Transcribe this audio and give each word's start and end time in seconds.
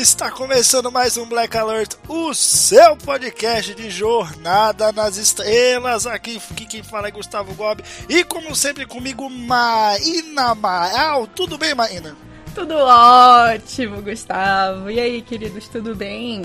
Está 0.00 0.30
começando 0.30 0.90
mais 0.90 1.18
um 1.18 1.26
Black 1.26 1.54
Alert, 1.58 1.94
o 2.08 2.32
seu 2.32 2.96
podcast 2.96 3.74
de 3.74 3.90
jornada 3.90 4.90
nas 4.92 5.18
estrelas. 5.18 6.06
Aqui, 6.06 6.40
quem 6.70 6.82
fala 6.82 7.08
é 7.08 7.10
Gustavo 7.10 7.52
Gobi 7.52 7.84
e, 8.08 8.24
como 8.24 8.56
sempre, 8.56 8.86
comigo, 8.86 9.28
Maína 9.28 10.54
Maal. 10.54 11.26
Tudo 11.26 11.58
bem, 11.58 11.74
Maína? 11.74 12.16
Tudo 12.54 12.76
ótimo, 12.76 14.00
Gustavo. 14.00 14.90
E 14.90 14.98
aí, 14.98 15.20
queridos, 15.20 15.68
tudo 15.68 15.94
bem? 15.94 16.44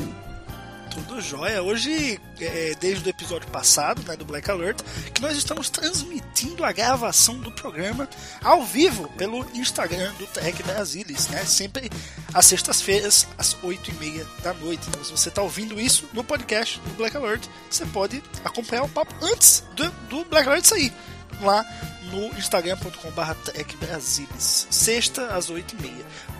Tudo 0.95 1.19
jóia. 1.19 1.61
Hoje, 1.61 2.21
é, 2.39 2.73
desde 2.79 3.05
o 3.05 3.09
episódio 3.09 3.49
passado, 3.49 4.01
né, 4.07 4.15
do 4.15 4.23
Black 4.23 4.49
Alert, 4.49 4.81
que 5.13 5.21
nós 5.21 5.35
estamos 5.35 5.69
transmitindo 5.69 6.63
a 6.63 6.71
gravação 6.71 7.37
do 7.37 7.51
programa 7.51 8.07
ao 8.41 8.63
vivo 8.63 9.09
pelo 9.17 9.45
Instagram 9.53 10.13
do 10.13 10.25
Trek 10.25 10.63
Brasilis, 10.63 11.27
né? 11.27 11.43
Sempre 11.43 11.89
às 12.33 12.45
sextas-feiras, 12.45 13.27
às 13.37 13.53
8h30 13.55 14.25
da 14.41 14.53
noite. 14.53 14.87
Então, 14.87 15.03
se 15.03 15.11
você 15.11 15.27
está 15.27 15.41
ouvindo 15.41 15.81
isso 15.81 16.07
no 16.13 16.23
podcast 16.23 16.79
do 16.79 16.93
Black 16.93 17.17
Alert, 17.17 17.45
você 17.69 17.85
pode 17.87 18.23
acompanhar 18.45 18.83
o 18.83 18.89
papo 18.89 19.13
antes 19.21 19.65
do, 19.75 19.91
do 20.09 20.23
Black 20.23 20.47
Alert 20.47 20.63
sair. 20.63 20.93
Lá 21.41 21.65
no 22.09 22.27
instagram.com.br. 22.37 24.39
Sexta 24.39 25.35
às 25.35 25.51
8h30. 25.51 25.91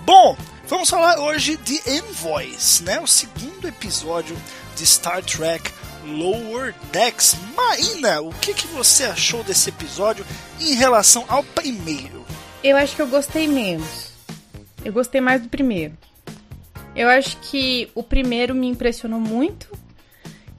Bom, 0.06 0.38
vamos 0.68 0.88
falar 0.88 1.18
hoje 1.18 1.58
de 1.58 1.82
Envoys, 1.90 2.80
né? 2.82 3.00
O 3.00 3.08
segundo 3.08 3.68
episódio 3.68 4.38
de 4.76 4.86
Star 4.86 5.24
Trek 5.24 5.72
Lower 6.06 6.76
Decks. 6.92 7.36
Maína, 7.56 8.22
o 8.22 8.32
que, 8.36 8.54
que 8.54 8.68
você 8.68 9.06
achou 9.06 9.44
desse 9.44 9.70
episódio 9.70 10.24
em 10.62 10.76
relação 10.76 11.26
ao 11.28 11.44
primeiro? 11.44 12.24
Eu 12.64 12.78
acho 12.78 12.96
que 12.96 13.02
eu 13.02 13.08
gostei 13.08 13.48
menos. 13.48 14.12
Eu 14.84 14.94
gostei 14.94 15.20
mais 15.20 15.42
do 15.42 15.50
primeiro. 15.50 15.98
Eu 16.96 17.10
acho 17.10 17.38
que 17.38 17.90
o 17.96 18.04
primeiro 18.04 18.54
me 18.54 18.68
impressionou 18.68 19.20
muito 19.20 19.76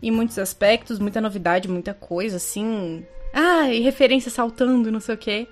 em 0.02 0.10
muitos 0.10 0.40
aspectos, 0.40 0.98
muita 0.98 1.20
novidade, 1.20 1.68
muita 1.68 1.94
coisa, 1.94 2.38
assim. 2.38 3.06
Ah, 3.32 3.72
e 3.72 3.78
referência 3.78 4.28
saltando, 4.28 4.90
não 4.90 4.98
sei 4.98 5.14
o 5.14 5.18
quê. 5.18 5.46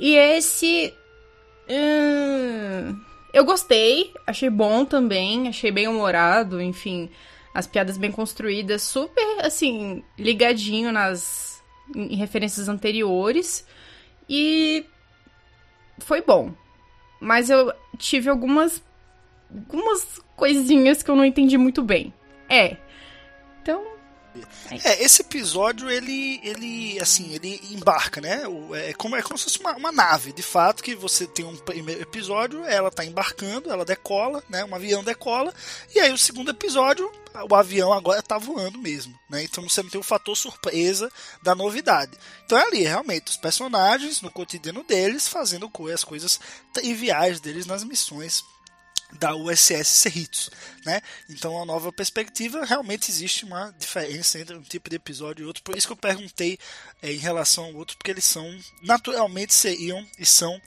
E 0.00 0.14
esse. 0.16 0.94
hum, 1.68 3.07
eu 3.32 3.44
gostei, 3.44 4.12
achei 4.26 4.50
bom 4.50 4.84
também, 4.84 5.48
achei 5.48 5.70
bem 5.70 5.86
humorado, 5.88 6.60
enfim, 6.60 7.10
as 7.54 7.66
piadas 7.66 7.96
bem 7.96 8.10
construídas, 8.10 8.82
super, 8.82 9.44
assim, 9.44 10.02
ligadinho 10.18 10.92
nas 10.92 11.62
em 11.94 12.16
referências 12.16 12.68
anteriores. 12.68 13.66
E 14.28 14.84
foi 15.98 16.22
bom. 16.22 16.52
Mas 17.20 17.50
eu 17.50 17.72
tive 17.96 18.28
algumas 18.28 18.82
algumas 19.50 20.20
coisinhas 20.36 21.02
que 21.02 21.10
eu 21.10 21.16
não 21.16 21.24
entendi 21.24 21.56
muito 21.56 21.82
bem. 21.82 22.12
É. 22.48 22.76
Então, 23.62 23.84
É, 24.84 25.02
esse 25.02 25.22
episódio, 25.22 25.90
ele, 25.90 26.40
ele, 26.42 27.00
assim, 27.00 27.32
ele 27.34 27.60
embarca, 27.70 28.20
né? 28.20 28.46
O- 28.46 28.74
É 28.74 28.92
como, 28.92 29.16
é 29.16 29.22
como 29.22 29.38
se 29.38 29.44
fosse 29.44 29.58
uma, 29.60 29.76
uma 29.76 29.92
nave, 29.92 30.32
de 30.32 30.42
fato, 30.42 30.82
que 30.82 30.94
você 30.94 31.26
tem 31.26 31.44
um 31.44 31.56
primeiro 31.56 32.02
episódio, 32.02 32.64
ela 32.64 32.90
tá 32.90 33.04
embarcando, 33.04 33.70
ela 33.70 33.84
decola, 33.84 34.42
né? 34.48 34.64
Um 34.64 34.74
avião 34.74 35.02
decola, 35.04 35.52
e 35.94 36.00
aí 36.00 36.12
o 36.12 36.18
segundo 36.18 36.50
episódio, 36.50 37.10
o 37.48 37.54
avião 37.54 37.92
agora 37.92 38.22
tá 38.22 38.36
voando 38.38 38.78
mesmo, 38.78 39.18
né? 39.28 39.42
Então 39.42 39.68
você 39.68 39.82
não 39.82 39.90
tem 39.90 40.00
o 40.00 40.04
fator 40.04 40.36
surpresa 40.36 41.10
da 41.42 41.54
novidade. 41.54 42.12
Então 42.44 42.58
é 42.58 42.62
ali, 42.62 42.82
realmente, 42.82 43.30
os 43.30 43.36
personagens, 43.36 44.20
no 44.22 44.30
cotidiano 44.30 44.82
deles, 44.82 45.28
fazendo 45.28 45.70
as 45.92 46.04
coisas 46.04 46.40
triviais 46.72 47.40
deles 47.40 47.66
nas 47.66 47.84
missões 47.84 48.44
da 49.12 49.34
USS 49.34 49.88
Cerritos, 49.88 50.50
né? 50.84 51.00
Então, 51.28 51.60
a 51.60 51.64
nova 51.64 51.92
perspectiva 51.92 52.64
realmente 52.64 53.10
existe 53.10 53.44
uma 53.44 53.74
diferença 53.78 54.38
entre 54.38 54.56
um 54.56 54.62
tipo 54.62 54.90
de 54.90 54.96
episódio 54.96 55.42
e 55.42 55.46
outro. 55.46 55.62
Por 55.62 55.76
isso 55.76 55.86
que 55.86 55.92
eu 55.92 55.96
perguntei 55.96 56.58
é, 57.02 57.12
em 57.12 57.18
relação 57.18 57.64
ao 57.64 57.74
outro, 57.74 57.96
porque 57.96 58.10
eles 58.10 58.24
são 58.24 58.58
naturalmente 58.82 59.54
seriam 59.54 60.06
e 60.18 60.26
são 60.26 60.60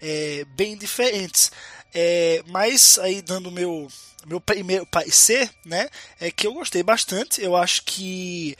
é, 0.00 0.44
bem 0.50 0.76
diferentes. 0.76 1.50
É, 1.92 2.42
mas 2.46 2.98
aí 2.98 3.20
dando 3.22 3.50
meu 3.50 3.88
meu 4.26 4.40
primeiro 4.40 4.86
parecer, 4.86 5.50
né? 5.64 5.88
É 6.20 6.30
que 6.30 6.46
eu 6.46 6.52
gostei 6.52 6.82
bastante. 6.82 7.42
Eu 7.42 7.56
acho 7.56 7.82
que 7.84 8.56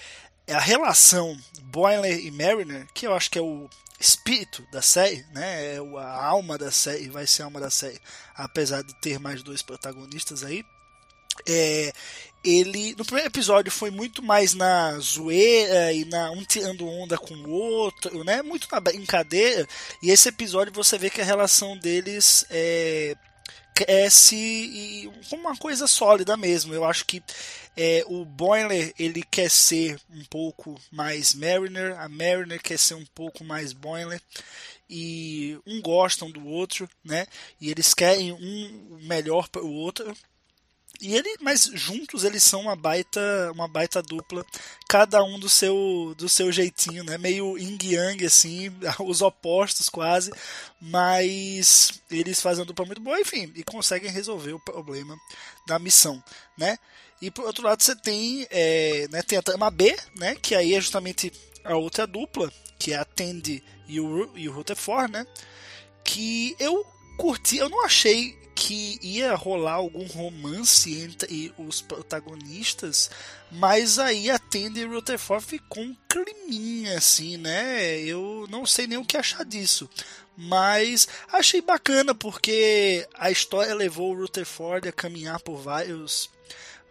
a 0.49 0.59
relação 0.59 1.39
Boiler 1.63 2.19
e 2.19 2.31
Mariner, 2.31 2.87
que 2.95 3.07
eu 3.07 3.15
acho 3.15 3.31
que 3.31 3.39
é 3.39 3.43
o 3.43 3.69
espírito 3.99 4.65
da 4.71 4.81
série, 4.81 5.25
né? 5.33 5.77
É 5.77 5.79
a 5.79 6.25
alma 6.25 6.57
da 6.57 6.71
série, 6.71 7.09
vai 7.09 7.27
ser 7.27 7.43
a 7.43 7.45
alma 7.47 7.61
da 7.61 7.71
série, 7.71 8.01
apesar 8.35 8.83
de 8.83 8.95
ter 8.95 9.19
mais 9.19 9.43
dois 9.43 9.63
protagonistas 9.63 10.45
aí. 10.45 10.65
É, 11.47 11.93
ele 12.45 12.95
no 12.97 13.05
primeiro 13.05 13.29
episódio 13.29 13.71
foi 13.71 13.91
muito 13.91 14.23
mais 14.23 14.55
na 14.55 14.99
zoeira 14.99 15.93
e 15.93 16.05
na 16.05 16.31
um 16.31 16.45
tirando 16.45 16.87
onda 16.87 17.17
com 17.19 17.35
o 17.35 17.51
outro, 17.51 18.25
né? 18.25 18.43
Muito 18.43 18.69
na 18.71 18.81
brincadeira. 18.81 19.67
E 20.03 20.11
esse 20.11 20.29
episódio 20.29 20.73
você 20.73 20.97
vê 20.97 21.11
que 21.11 21.21
a 21.21 21.25
relação 21.25 21.77
deles 21.77 22.45
é, 22.51 23.17
cresce 23.79 24.35
e 24.35 25.11
como 25.31 25.43
uma 25.43 25.57
coisa 25.57 25.87
sólida 25.87 26.37
mesmo. 26.37 26.75
Eu 26.75 26.85
acho 26.85 27.05
que 27.07 27.23
é, 27.77 28.03
o 28.09 28.25
Boiler 28.25 28.93
ele 28.99 29.23
quer 29.23 29.49
ser 29.49 30.01
um 30.11 30.25
pouco 30.25 30.81
mais 30.91 31.33
Mariner, 31.33 31.97
a 32.01 32.09
Mariner 32.09 32.61
quer 32.61 32.77
ser 32.77 32.95
um 32.95 33.07
pouco 33.15 33.45
mais 33.45 33.73
Boiler 33.73 34.21
e 34.91 35.57
um 35.65 35.81
gostam 35.81 36.29
do 36.29 36.45
outro, 36.45 36.89
né? 37.05 37.25
E 37.61 37.71
eles 37.71 37.95
querem 37.95 38.33
um 38.33 38.99
melhor 39.03 39.49
para 39.49 39.63
o 39.63 39.73
outro. 39.73 40.13
E 41.01 41.15
ele, 41.15 41.37
mas 41.41 41.71
juntos 41.75 42.25
eles 42.25 42.43
são 42.43 42.63
uma 42.63 42.75
baita, 42.75 43.53
uma 43.53 43.69
baita 43.69 44.03
dupla, 44.03 44.45
cada 44.89 45.23
um 45.23 45.39
do 45.39 45.49
seu, 45.49 46.13
do 46.19 46.29
seu 46.29 46.51
jeitinho, 46.51 47.05
né? 47.05 47.17
Meio 47.17 47.57
yin 47.57 47.79
yang 47.83 48.27
assim, 48.27 48.69
os 49.07 49.23
opostos 49.23 49.89
quase, 49.89 50.33
mas 50.81 52.01
eles 52.11 52.43
fazem 52.43 52.63
uma 52.63 52.67
dupla 52.67 52.85
muito 52.85 53.01
boa, 53.01 53.21
enfim, 53.21 53.53
e 53.55 53.63
conseguem 53.63 54.11
resolver 54.11 54.55
o 54.55 54.61
problema 54.61 55.17
da 55.69 55.79
missão, 55.79 56.23
né? 56.57 56.77
E 57.23 57.31
por 57.31 57.45
outro 57.45 57.65
lado 57.65 57.81
você 57.81 57.95
tem, 57.95 58.47
é, 58.51 59.07
né, 59.09 59.23
tem 59.23 59.39
a 59.39 59.43
trama 59.43 59.71
B, 59.71 59.97
né? 60.17 60.35
Que 60.35 60.55
aí 60.57 60.75
é 60.75 60.81
justamente 60.81 61.33
a 61.65 61.77
outra 61.77 62.09
dupla, 62.09 62.53
que 62.77 62.93
é 62.93 62.97
a 62.97 63.05
Tandy 63.05 63.63
e 63.87 64.01
o, 64.01 64.37
e 64.37 64.49
o 64.49 64.53
Rutherford, 64.53 65.13
né? 65.13 65.27
Que 66.03 66.57
eu 66.59 66.85
curti, 67.19 67.59
eu 67.59 67.69
não 67.69 67.85
achei 67.85 68.39
que 68.55 68.99
ia 69.03 69.35
rolar 69.35 69.75
algum 69.75 70.07
romance 70.07 70.93
entre 71.01 71.53
os 71.59 71.81
protagonistas, 71.81 73.11
mas 73.53 73.99
aí 73.99 74.31
a 74.31 74.39
Tandy 74.39 74.85
Rutherford 74.85 75.45
ficou 75.45 75.83
um 75.83 75.97
climinha 76.09 76.97
assim, 76.97 77.37
né? 77.37 78.01
Eu 78.01 78.47
não 78.51 78.65
sei 78.65 78.87
nem 78.87 78.99
o 78.99 79.05
que 79.05 79.17
achar 79.17 79.45
disso. 79.45 79.89
Mas 80.37 81.09
achei 81.33 81.61
bacana 81.61 82.15
porque 82.15 83.07
a 83.15 83.31
história 83.31 83.75
levou 83.75 84.13
o 84.13 84.21
Rutherford 84.21 84.89
a 84.89 84.93
caminhar 84.93 85.41
por 85.41 85.57
vários 85.57 86.31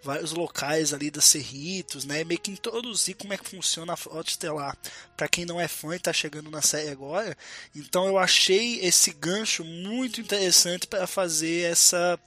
vários 0.07 0.31
locais 0.31 0.93
ali 0.93 1.11
da 1.11 1.19
Cerritos, 1.19 2.05
né? 2.05 2.23
Meio 2.23 2.39
que 2.39 2.49
introduzir 2.49 3.13
como 3.15 3.33
é 3.33 3.37
que 3.37 3.49
funciona 3.49 3.91
a 3.91 3.97
frota 3.97 4.29
estelar 4.29 4.77
para 5.17 5.27
quem 5.27 5.45
não 5.45 5.59
é 5.59 5.67
fã 5.67 5.93
e 5.95 5.99
tá 5.99 6.13
chegando 6.13 6.49
na 6.49 6.61
série 6.61 6.89
agora. 6.89 7.37
Então 7.75 8.07
eu 8.07 8.17
achei 8.17 8.79
esse 8.79 9.11
gancho 9.11 9.65
muito 9.65 10.21
interessante 10.21 10.87
para 10.87 11.05
fazer 11.05 11.69
essa 11.69 12.17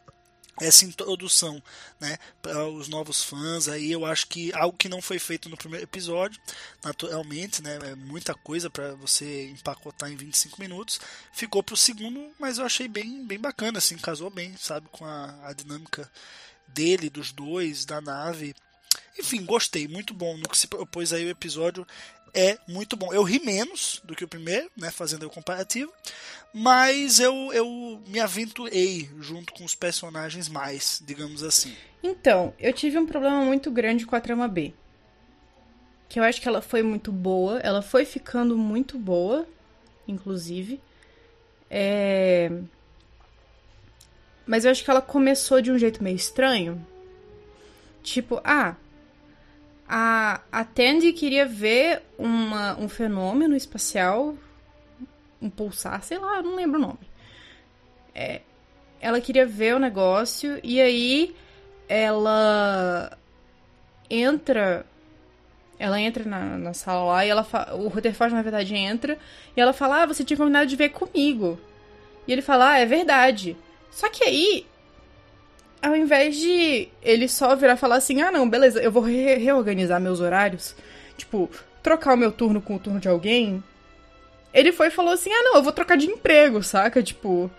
essa 0.60 0.84
introdução, 0.84 1.62
né, 1.98 2.18
para 2.42 2.68
os 2.68 2.86
novos 2.86 3.24
fãs. 3.24 3.66
Aí 3.66 3.90
eu 3.90 4.04
acho 4.04 4.26
que 4.26 4.52
algo 4.52 4.76
que 4.76 4.90
não 4.90 5.00
foi 5.00 5.18
feito 5.18 5.48
no 5.48 5.56
primeiro 5.56 5.84
episódio, 5.84 6.38
naturalmente, 6.84 7.62
né, 7.62 7.78
é 7.82 7.94
muita 7.94 8.34
coisa 8.34 8.68
para 8.68 8.94
você 8.96 9.48
empacotar 9.48 10.12
em 10.12 10.16
25 10.16 10.60
minutos. 10.60 11.00
Ficou 11.32 11.62
pro 11.62 11.78
segundo, 11.78 12.30
mas 12.38 12.58
eu 12.58 12.66
achei 12.66 12.88
bem, 12.88 13.26
bem 13.26 13.38
bacana, 13.38 13.78
assim, 13.78 13.96
casou 13.96 14.28
bem, 14.28 14.54
sabe, 14.58 14.86
com 14.92 15.06
a, 15.06 15.34
a 15.48 15.54
dinâmica 15.54 16.10
dele, 16.74 17.10
dos 17.10 17.32
dois, 17.32 17.84
da 17.84 18.00
nave. 18.00 18.54
Enfim, 19.18 19.44
gostei, 19.44 19.86
muito 19.86 20.14
bom. 20.14 20.36
No 20.36 20.48
que 20.48 20.56
se 20.56 20.66
propôs 20.66 21.12
aí 21.12 21.26
o 21.26 21.30
episódio 21.30 21.86
é 22.34 22.58
muito 22.68 22.96
bom. 22.96 23.12
Eu 23.12 23.22
ri 23.22 23.40
menos 23.40 24.00
do 24.04 24.14
que 24.14 24.24
o 24.24 24.28
primeiro, 24.28 24.70
né, 24.76 24.90
fazendo 24.90 25.26
o 25.26 25.30
comparativo, 25.30 25.92
mas 26.52 27.20
eu, 27.20 27.52
eu 27.52 28.00
me 28.06 28.20
aventurei 28.20 29.10
junto 29.20 29.52
com 29.52 29.64
os 29.64 29.74
personagens 29.74 30.48
mais, 30.48 31.02
digamos 31.04 31.42
assim. 31.42 31.74
Então, 32.02 32.54
eu 32.58 32.72
tive 32.72 32.98
um 32.98 33.06
problema 33.06 33.44
muito 33.44 33.70
grande 33.70 34.06
com 34.06 34.16
a 34.16 34.20
trama 34.20 34.48
B. 34.48 34.72
Que 36.08 36.18
eu 36.18 36.24
acho 36.24 36.40
que 36.40 36.48
ela 36.48 36.62
foi 36.62 36.82
muito 36.82 37.12
boa, 37.12 37.60
ela 37.60 37.82
foi 37.82 38.04
ficando 38.04 38.56
muito 38.56 38.98
boa, 38.98 39.46
inclusive. 40.08 40.80
É... 41.70 42.50
Mas 44.50 44.64
eu 44.64 44.72
acho 44.72 44.82
que 44.82 44.90
ela 44.90 45.00
começou 45.00 45.62
de 45.62 45.70
um 45.70 45.78
jeito 45.78 46.02
meio 46.02 46.16
estranho. 46.16 46.84
Tipo, 48.02 48.40
ah, 48.42 48.74
a, 49.88 50.40
a 50.50 50.64
Tandy 50.64 51.12
queria 51.12 51.46
ver 51.46 52.02
uma, 52.18 52.76
um 52.76 52.88
fenômeno 52.88 53.54
espacial, 53.54 54.34
um 55.40 55.48
pulsar, 55.48 56.02
sei 56.02 56.18
lá, 56.18 56.42
não 56.42 56.56
lembro 56.56 56.80
o 56.80 56.82
nome. 56.82 56.98
É, 58.12 58.40
ela 59.00 59.20
queria 59.20 59.46
ver 59.46 59.76
o 59.76 59.78
negócio 59.78 60.58
e 60.64 60.80
aí 60.80 61.32
ela 61.88 63.16
entra. 64.10 64.84
Ela 65.78 66.00
entra 66.00 66.24
na, 66.24 66.58
na 66.58 66.74
sala 66.74 67.04
lá 67.04 67.24
e 67.24 67.28
ela 67.28 67.46
o 67.74 67.86
Rutherford, 67.86 68.34
na 68.34 68.42
verdade, 68.42 68.74
entra 68.74 69.16
e 69.56 69.60
ela 69.60 69.72
fala: 69.72 70.02
Ah, 70.02 70.06
você 70.06 70.24
tinha 70.24 70.36
combinado 70.36 70.66
de 70.66 70.74
ver 70.74 70.88
comigo. 70.88 71.56
E 72.26 72.32
ele 72.32 72.42
fala: 72.42 72.72
Ah, 72.72 72.78
é 72.78 72.84
verdade. 72.84 73.56
Só 73.90 74.08
que 74.08 74.24
aí, 74.24 74.66
ao 75.82 75.96
invés 75.96 76.36
de 76.36 76.88
ele 77.02 77.28
só 77.28 77.54
virar 77.54 77.74
e 77.74 77.78
falar 77.78 77.96
assim: 77.96 78.20
Ah, 78.22 78.30
não, 78.30 78.48
beleza, 78.48 78.80
eu 78.80 78.92
vou 78.92 79.02
re 79.02 79.36
reorganizar 79.36 80.00
meus 80.00 80.20
horários, 80.20 80.74
tipo, 81.16 81.50
trocar 81.82 82.14
o 82.14 82.16
meu 82.16 82.32
turno 82.32 82.60
com 82.60 82.76
o 82.76 82.78
turno 82.78 83.00
de 83.00 83.08
alguém, 83.08 83.62
ele 84.52 84.72
foi 84.72 84.88
e 84.88 84.90
falou 84.90 85.12
assim: 85.12 85.30
Ah, 85.32 85.42
não, 85.42 85.56
eu 85.56 85.62
vou 85.62 85.72
trocar 85.72 85.96
de 85.96 86.06
emprego, 86.06 86.62
saca? 86.62 87.02
Tipo. 87.02 87.50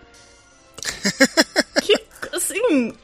que. 1.82 1.94
Assim. 2.32 2.94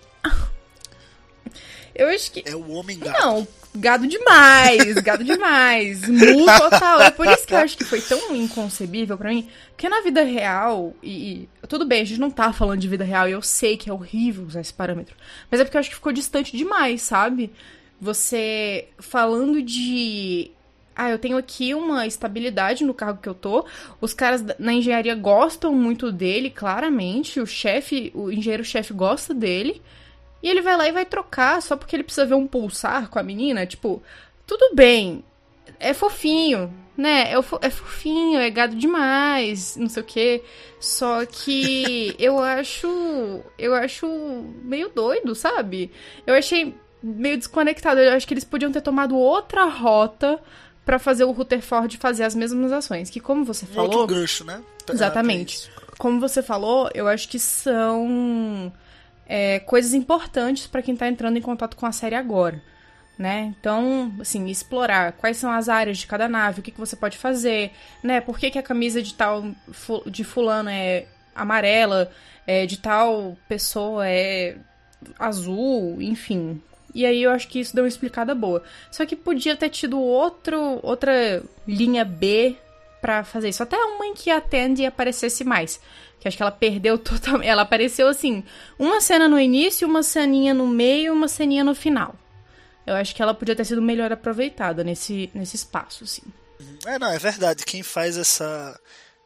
Eu 1.99 2.09
acho 2.09 2.31
que. 2.31 2.45
É 2.47 2.55
o 2.55 2.71
homem 2.71 2.97
gato. 2.97 3.21
Não, 3.21 3.49
gado 3.75 4.07
demais, 4.07 4.95
gado 4.95 5.25
demais. 5.25 6.07
Mu 6.09 6.47
total. 6.59 7.03
É 7.03 7.11
por 7.11 7.27
isso 7.27 7.45
que 7.45 7.53
eu 7.53 7.59
acho 7.59 7.77
que 7.77 7.85
foi 7.85 8.01
tão 8.01 8.37
inconcebível 8.37 9.19
para 9.19 9.31
mim. 9.31 9.49
Porque 9.71 9.89
na 9.89 10.01
vida 10.01 10.23
real, 10.23 10.95
e, 11.03 11.49
e, 11.63 11.67
Tudo 11.67 11.85
bem, 11.85 12.03
a 12.03 12.05
gente 12.05 12.21
não 12.21 12.31
tá 12.31 12.53
falando 12.53 12.81
de 12.81 12.89
vida 12.89 13.05
real, 13.05 13.29
e 13.29 13.33
eu 13.33 13.43
sei 13.43 13.77
que 13.77 13.91
é 13.91 13.93
horrível 13.93 14.45
usar 14.47 14.61
esse 14.61 14.73
parâmetro. 14.73 15.17
Mas 15.51 15.61
é 15.61 15.65
porque 15.65 15.77
eu 15.77 15.81
acho 15.81 15.91
que 15.91 15.97
ficou 15.97 16.13
distante 16.13 16.57
demais, 16.57 17.03
sabe? 17.03 17.53
Você 18.01 18.87
falando 18.99 19.61
de. 19.61 20.53
Ah, 20.95 21.11
eu 21.11 21.19
tenho 21.19 21.37
aqui 21.37 21.75
uma 21.75 22.07
estabilidade 22.07 22.85
no 22.85 22.95
cargo 22.95 23.21
que 23.21 23.29
eu 23.29 23.35
tô. 23.35 23.67
Os 24.01 24.15
caras 24.15 24.45
na 24.59 24.73
engenharia 24.73 25.17
gostam 25.17 25.75
muito 25.75 26.13
dele, 26.13 26.49
claramente. 26.49 27.41
O 27.41 27.47
chefe, 27.47 28.13
o 28.15 28.31
engenheiro-chefe 28.31 28.93
gosta 28.93 29.35
dele. 29.35 29.83
E 30.43 30.49
ele 30.49 30.63
vai 30.63 30.77
lá 30.77 30.89
e 30.89 30.93
vai 30.93 31.05
trocar 31.05 31.61
só 31.61 31.77
porque 31.77 31.97
ele 31.97 32.05
precisa 32.05 32.27
ver 32.27 32.35
um 32.35 32.47
pulsar 32.47 33.09
com 33.09 33.19
a 33.19 33.23
menina. 33.23 33.67
Tipo, 33.67 34.03
tudo 34.47 34.75
bem. 34.75 35.25
É 35.81 35.93
fofinho, 35.93 36.73
né? 36.97 37.33
É, 37.33 37.43
fo 37.43 37.59
é 37.61 37.71
fofinho, 37.71 38.41
é 38.41 38.51
gado 38.51 38.75
demais, 38.77 39.77
não 39.77 39.89
sei 39.89 40.03
o 40.03 40.07
quê. 40.07 40.43
Só 40.81 41.25
que 41.27 42.15
eu 42.19 42.39
acho. 42.39 43.43
Eu 43.59 43.75
acho 43.75 44.07
meio 44.63 44.89
doido, 44.89 45.35
sabe? 45.35 45.91
Eu 46.27 46.35
achei 46.35 46.75
meio 47.03 47.37
desconectado. 47.37 48.01
Eu 48.01 48.13
acho 48.13 48.27
que 48.27 48.35
eles 48.35 48.45
podiam 48.45 48.73
ter 48.73 48.81
tomado 48.81 49.17
outra 49.17 49.65
rota 49.65 50.41
para 50.85 50.99
fazer 50.99 51.25
o 51.25 51.33
Rutherford 51.33 51.99
fazer 51.99 52.25
as 52.25 52.35
mesmas 52.35 52.73
ações. 52.73 53.11
Que, 53.11 53.21
como 53.21 53.45
você 53.45 53.67
falou. 53.67 53.91
Outro 53.91 54.15
gancho, 54.15 54.45
né? 54.45 54.63
Exatamente. 54.89 55.71
Como 55.99 56.21
você 56.21 56.43
falou, 56.43 56.89
eu 56.95 57.07
acho 57.09 57.29
que 57.29 57.39
são 57.39 58.73
é, 59.29 59.61
coisas 59.61 59.93
importantes 59.93 60.67
para 60.67 60.83
quem 60.83 60.95
está 60.95 61.07
entrando 61.07 61.37
em 61.37 61.43
contato 61.43 61.77
com 61.77 61.87
a 61.87 61.93
série 61.93 62.15
agora. 62.15 62.61
Né? 63.19 63.53
Então, 63.59 64.13
assim, 64.21 64.47
explorar 64.47 65.13
quais 65.13 65.37
são 65.37 65.51
as 65.51 65.69
áreas 65.69 65.99
de 65.99 66.07
cada 66.07 66.29
nave, 66.29 66.61
o 66.61 66.63
que, 66.63 66.71
que 66.71 66.79
você 66.79 66.95
pode 66.95 67.19
fazer, 67.19 67.73
né? 68.01 68.21
Por 68.21 68.39
que, 68.39 68.49
que 68.49 68.59
a 68.61 68.63
camisa 68.63 69.03
de 69.03 69.13
tal 69.13 69.45
de 70.07 70.23
fulano 70.23 70.71
é 70.71 71.07
amarela, 71.35 72.13
é, 72.47 72.65
de 72.65 72.79
tal 72.79 73.37
pessoa 73.49 74.07
é 74.07 74.57
azul, 75.19 76.01
enfim. 76.01 76.63
E 76.95 77.05
aí 77.05 77.25
eu 77.25 77.33
acho 77.33 77.49
que 77.49 77.59
isso 77.59 77.75
deu 77.75 77.83
uma 77.83 77.89
explicada 77.89 78.37
boa. 78.37 78.63
Só 78.89 79.05
que 79.05 79.17
podia 79.17 79.57
ter 79.57 79.69
tido 79.69 80.01
outro, 80.01 80.79
outra 80.81 81.43
linha 81.67 82.05
B 82.05 82.57
para 83.01 83.25
fazer 83.25 83.49
isso. 83.49 83.63
Até 83.63 83.77
uma 83.77 84.07
em 84.07 84.15
que 84.15 84.31
a 84.31 84.41
Tandy 84.41 84.87
aparecesse 84.87 85.45
mais. 85.45 85.81
Que 86.21 86.27
acho 86.27 86.37
que 86.37 86.43
ela 86.43 86.53
perdeu 86.53 86.99
totalmente. 86.99 87.49
Ela 87.49 87.63
apareceu 87.63 88.09
assim, 88.09 88.45
uma 88.79 89.01
cena 89.01 89.29
no 89.29 89.39
início, 89.39 89.87
uma 89.87 90.03
ceninha 90.03 90.53
no 90.55 90.67
meio, 90.67 91.13
uma 91.13 91.29
ceninha 91.29 91.65
no 91.65 91.75
final. 91.75 92.15
Eu 92.87 92.95
acho 92.95 93.15
que 93.15 93.23
ela 93.23 93.35
podia 93.35 93.55
ter 93.55 93.65
sido 93.65 93.83
melhor 93.83 94.11
aproveitada 94.13 94.83
nesse, 94.83 95.31
nesse 95.35 95.57
espaço, 95.57 96.05
assim. 96.05 96.23
É, 96.87 96.99
não, 96.99 97.11
é 97.13 97.19
verdade. 97.19 97.65
Quem 97.65 97.83
faz 97.83 98.17
essa, 98.17 98.81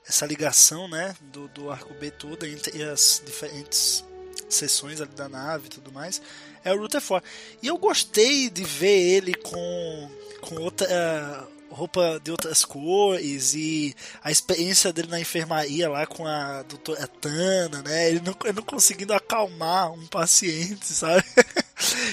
essa 0.06 0.26
ligação, 0.26 0.88
né, 0.88 1.14
do, 1.20 1.46
do 1.48 1.70
arco 1.70 1.94
B 1.94 2.10
toda 2.10 2.48
entre 2.48 2.82
as 2.82 3.22
diferentes 3.24 4.04
seções 4.48 5.00
ali 5.00 5.12
da 5.12 5.28
nave 5.28 5.66
e 5.66 5.70
tudo 5.70 5.92
mais, 5.92 6.20
é 6.64 6.72
o 6.72 6.78
Rutherford. 6.78 7.24
E 7.62 7.68
eu 7.68 7.78
gostei 7.78 8.50
de 8.50 8.64
ver 8.64 9.16
ele 9.16 9.34
com, 9.34 10.10
com 10.40 10.56
outra, 10.56 11.46
roupa 11.72 12.20
de 12.22 12.30
outras 12.30 12.64
cores 12.64 13.54
e 13.54 13.94
a 14.22 14.30
experiência 14.30 14.92
dele 14.92 15.08
na 15.08 15.20
enfermaria 15.20 15.88
lá 15.88 16.06
com 16.06 16.26
a 16.26 16.62
doutora 16.62 17.08
Tana, 17.08 17.82
né? 17.82 18.08
Ele 18.10 18.20
não, 18.20 18.36
ele 18.44 18.52
não 18.52 18.62
conseguindo 18.62 19.12
acalmar 19.12 19.92
um 19.92 20.06
paciente, 20.06 20.86
sabe? 20.92 21.24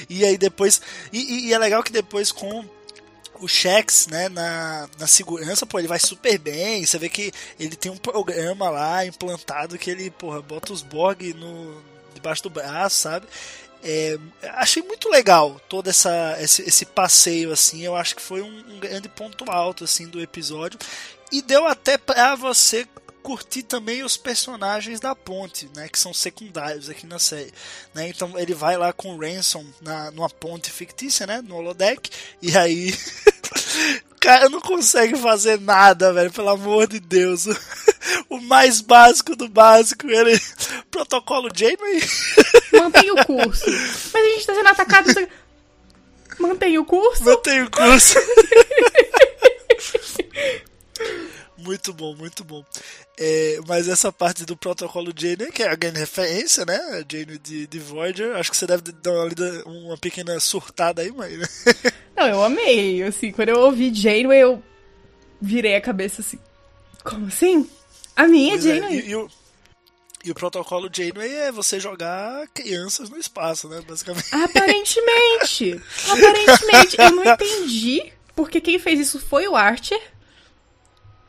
e 0.09 0.25
aí 0.25 0.37
depois. 0.37 0.81
E, 1.11 1.47
e, 1.47 1.53
é 1.53 1.57
legal 1.57 1.83
que 1.83 1.91
depois 1.91 2.31
com 2.31 2.65
o 3.39 3.47
Shex, 3.47 4.07
né, 4.07 4.27
na, 4.27 4.89
na 4.97 5.07
segurança, 5.07 5.65
pô, 5.65 5.79
ele 5.79 5.87
vai 5.87 5.99
super 5.99 6.37
bem. 6.37 6.85
Você 6.85 6.97
vê 6.97 7.09
que 7.09 7.31
ele 7.59 7.75
tem 7.75 7.91
um 7.91 7.97
programa 7.97 8.69
lá 8.69 9.05
implantado 9.05 9.77
que 9.77 9.89
ele, 9.89 10.09
porra, 10.11 10.41
bota 10.41 10.73
os 10.73 10.81
Borg 10.81 11.33
no, 11.33 11.81
debaixo 12.13 12.43
do 12.43 12.49
braço, 12.49 12.97
sabe? 12.97 13.27
É, 13.81 14.19
achei 14.55 14.83
muito 14.83 15.09
legal 15.09 15.59
todo 15.69 15.89
essa, 15.89 16.35
esse, 16.41 16.61
esse, 16.63 16.85
passeio 16.85 17.53
assim 17.53 17.81
eu 17.81 17.95
acho 17.95 18.13
que 18.13 18.21
foi 18.21 18.41
um, 18.41 18.75
um, 18.75 18.77
grande 18.77 19.07
ponto 19.07 19.49
alto 19.49 19.85
assim 19.85 20.05
do 20.05 20.19
episódio 20.19 20.77
e 21.31 21.41
deu 21.41 21.65
até 21.65 21.97
para 21.97 22.35
você 22.35 22.85
curtir 23.23 23.63
também 23.63 24.03
os 24.03 24.17
personagens 24.17 24.99
da 24.99 25.15
ponte 25.15 25.69
né 25.73 25.87
que 25.87 25.97
são 25.97 26.13
secundários 26.13 26.89
aqui 26.89 27.07
na 27.07 27.19
série 27.19 27.53
né 27.93 28.09
então 28.09 28.37
ele 28.37 28.53
vai 28.53 28.75
lá 28.75 28.91
com 28.91 29.15
o 29.15 29.17
Ransom 29.17 29.65
na 29.81 30.11
numa 30.11 30.29
ponte 30.29 30.69
fictícia 30.69 31.25
né 31.25 31.41
no 31.41 31.55
holodeck 31.55 32.09
e 32.41 32.57
aí 32.57 32.93
o 34.11 34.15
cara 34.19 34.49
não 34.49 34.59
consegue 34.59 35.15
fazer 35.15 35.57
nada 35.57 36.11
velho 36.11 36.33
pelo 36.33 36.49
amor 36.49 36.85
de 36.85 36.99
Deus 36.99 37.45
o 38.29 38.39
mais 38.39 38.81
básico 38.81 39.35
do 39.35 39.49
básico. 39.49 40.09
Ele. 40.09 40.39
Protocolo 40.89 41.49
Janeway. 41.53 42.01
Mantém 42.79 43.11
o 43.11 43.25
curso. 43.25 43.65
Mas 44.13 44.15
a 44.15 44.29
gente 44.29 44.45
tá 44.45 44.55
sendo 44.55 44.67
atacado. 44.67 45.29
Mantém 46.39 46.77
o 46.77 46.85
curso? 46.85 47.23
Mantém 47.23 47.61
o 47.63 47.71
curso. 47.71 48.15
muito 51.57 51.93
bom, 51.93 52.15
muito 52.15 52.43
bom. 52.43 52.63
É, 53.17 53.59
mas 53.67 53.89
essa 53.89 54.11
parte 54.11 54.45
do 54.45 54.55
protocolo 54.55 55.11
Janeway, 55.15 55.51
que 55.51 55.61
é 55.61 55.69
a 55.69 55.75
grande 55.75 55.99
referência, 55.99 56.65
né? 56.65 56.75
A 56.75 57.03
Janeway 57.11 57.37
de, 57.37 57.67
de 57.67 57.79
Voyager, 57.79 58.35
acho 58.37 58.49
que 58.49 58.55
você 58.55 58.65
deve 58.65 58.93
dar 58.93 59.11
uma, 59.11 59.27
uma 59.65 59.97
pequena 59.97 60.39
surtada 60.39 61.01
aí, 61.01 61.11
mãe. 61.11 61.35
Né? 61.35 61.45
Não, 62.15 62.27
eu 62.27 62.43
amei. 62.43 63.03
Assim, 63.03 63.31
quando 63.31 63.49
eu 63.49 63.59
ouvi 63.59 63.93
Janeway, 63.93 64.39
eu 64.41 64.63
virei 65.41 65.75
a 65.75 65.81
cabeça 65.81 66.21
assim. 66.21 66.39
Como 67.03 67.27
assim? 67.27 67.69
A 68.15 68.25
minha 68.25 68.53
pois 68.53 68.63
Janeway. 68.63 68.99
É, 68.99 69.01
e, 69.01 69.09
e, 69.09 69.15
o, 69.15 69.29
e 70.23 70.31
o 70.31 70.35
protocolo 70.35 70.89
Janeway 70.91 71.33
é 71.33 71.51
você 71.51 71.79
jogar 71.79 72.45
crianças 72.49 73.09
no 73.09 73.17
espaço, 73.17 73.69
né? 73.69 73.81
Basicamente. 73.87 74.27
Aparentemente. 74.33 75.81
aparentemente. 76.09 76.97
Eu 76.99 77.11
não 77.11 77.23
entendi. 77.25 78.11
Porque 78.35 78.59
quem 78.59 78.77
fez 78.77 78.99
isso 78.99 79.19
foi 79.19 79.47
o 79.47 79.55
Archer. 79.55 79.99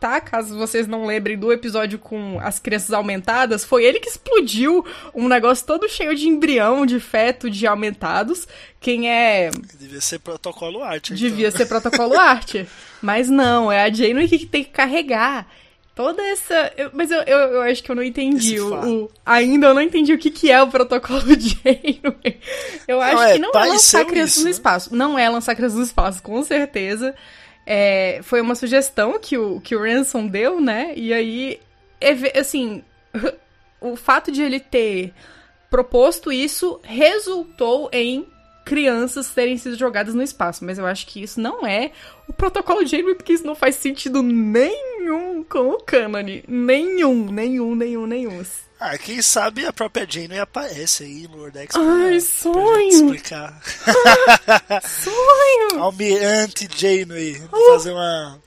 Tá? 0.00 0.20
Caso 0.20 0.56
vocês 0.56 0.88
não 0.88 1.04
lembrem 1.04 1.38
do 1.38 1.52
episódio 1.52 1.99
com 1.99 2.40
as 2.40 2.59
crianças 2.59 2.90
aumentadas, 2.90 3.66
foi 3.66 3.85
ele 3.85 4.00
que 4.00 4.09
explodiu 4.09 4.82
um 5.14 5.28
negócio 5.28 5.66
todo 5.66 5.87
cheio 5.90 6.16
de 6.16 6.26
embrião, 6.26 6.87
de 6.87 6.99
feto, 6.99 7.50
de 7.50 7.66
aumentados. 7.66 8.49
Quem 8.80 9.11
é. 9.11 9.50
Devia 9.78 10.00
ser 10.00 10.18
protocolo 10.20 10.82
Archer. 10.82 11.16
Devia 11.16 11.49
então. 11.49 11.59
ser 11.59 11.66
protocolo 11.66 12.18
Archer. 12.18 12.66
Mas 13.02 13.28
não, 13.28 13.70
é 13.70 13.85
a 13.85 13.92
Janeway 13.92 14.26
que 14.26 14.47
tem 14.47 14.64
que 14.64 14.70
carregar 14.70 15.47
toda 16.02 16.23
essa. 16.23 16.73
eu- 16.78 16.90
mas 16.95 17.11
eu, 17.11 17.21
eu, 17.23 17.38
eu 17.38 17.61
acho 17.62 17.83
que 17.83 17.90
eu 17.90 17.95
não 17.95 18.02
entendi 18.02 18.59
o, 18.59 18.75
o- 19.04 19.11
Ainda 19.26 19.66
eu 19.66 19.75
não 19.75 19.83
entendi 19.83 20.14
o 20.14 20.19
que, 20.19 20.30
que 20.30 20.50
é 20.50 20.62
o 20.62 20.69
protocolo 20.69 21.21
Janeway. 21.38 22.40
Eu 22.88 23.00
acho 23.02 23.23
é, 23.23 23.33
que 23.35 23.38
não 23.38 23.50
é 23.50 23.66
lançar 23.66 24.04
crianças 24.07 24.30
isso, 24.33 24.40
no 24.40 24.45
né? 24.47 24.50
espaço. 24.50 24.95
Não 24.97 25.19
é 25.19 25.28
lançar 25.28 25.54
crianças 25.54 25.78
no 25.78 25.85
espaço, 25.85 26.23
com 26.23 26.42
certeza. 26.42 27.14
É, 27.66 28.21
foi 28.23 28.40
uma 28.40 28.54
sugestão 28.54 29.19
que 29.19 29.37
o, 29.37 29.61
que 29.61 29.76
o 29.76 29.83
Ransom 29.83 30.26
deu, 30.26 30.59
né? 30.61 30.92
E 30.97 31.12
aí, 31.12 31.61
é 32.00 32.38
assim, 32.38 32.83
o 33.80 33.95
fato 33.95 34.33
de 34.33 34.42
ele 34.42 34.59
ter 34.59 35.12
proposto 35.69 36.33
isso 36.33 36.80
resultou 36.83 37.90
em 37.92 38.26
crianças 38.64 39.29
terem 39.31 39.57
sido 39.59 39.76
jogadas 39.76 40.14
no 40.14 40.23
espaço. 40.23 40.64
Mas 40.64 40.79
eu 40.79 40.87
acho 40.87 41.07
que 41.07 41.23
isso 41.23 41.40
não 41.40 41.67
é 41.67 41.93
o 42.29 42.33
protocolo 42.33 42.87
Janeway, 42.87 43.14
porque 43.14 43.33
isso 43.33 43.47
não 43.47 43.55
faz 43.55 43.76
sentido 43.76 44.23
nenhum 44.23 45.43
com 45.45 45.71
o 45.71 45.79
cânone. 45.83 46.45
Nenhum, 46.47 47.31
nenhum, 47.31 47.75
nenhum, 47.75 48.07
nenhum. 48.07 48.43
Ah, 48.79 48.97
quem 48.97 49.21
sabe 49.21 49.67
a 49.67 49.73
própria 49.73 50.07
Janeway 50.09 50.38
aparece 50.40 51.05
aí 51.05 51.29
no 51.29 51.37
Lordex 51.38 51.75
Ai, 51.76 51.83
pra, 51.83 52.09
pra 52.11 52.21
sonho! 52.21 52.81
gente 52.90 52.95
explicar. 52.95 53.61
Sonho! 54.88 55.83
Almirante 55.83 56.69
Janeway. 56.75 57.40
fazer 57.73 57.93
uma, 57.93 58.40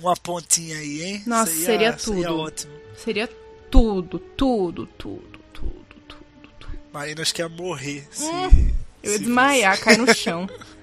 uma 0.00 0.16
pontinha 0.16 0.76
aí, 0.78 1.02
hein? 1.04 1.22
Nossa, 1.26 1.50
aí 1.52 1.56
seria 1.58 1.86
ia- 1.90 1.98
Seria 1.98 2.22
tudo. 2.26 2.38
ótimo. 2.40 2.72
Seria 2.96 3.28
tudo, 3.70 4.18
tudo, 4.18 4.86
tudo, 4.98 5.22
tudo, 5.52 5.72
tudo, 6.00 6.50
tudo. 6.58 6.68
Marina 6.92 7.22
acho 7.22 7.34
que 7.34 7.42
ia 7.42 7.48
morrer. 7.48 8.06
Se, 8.10 8.24
Eu 9.04 9.12
ia 9.12 9.18
desmaiar, 9.18 9.80
cair 9.80 9.98
no 9.98 10.14
chão. 10.14 10.48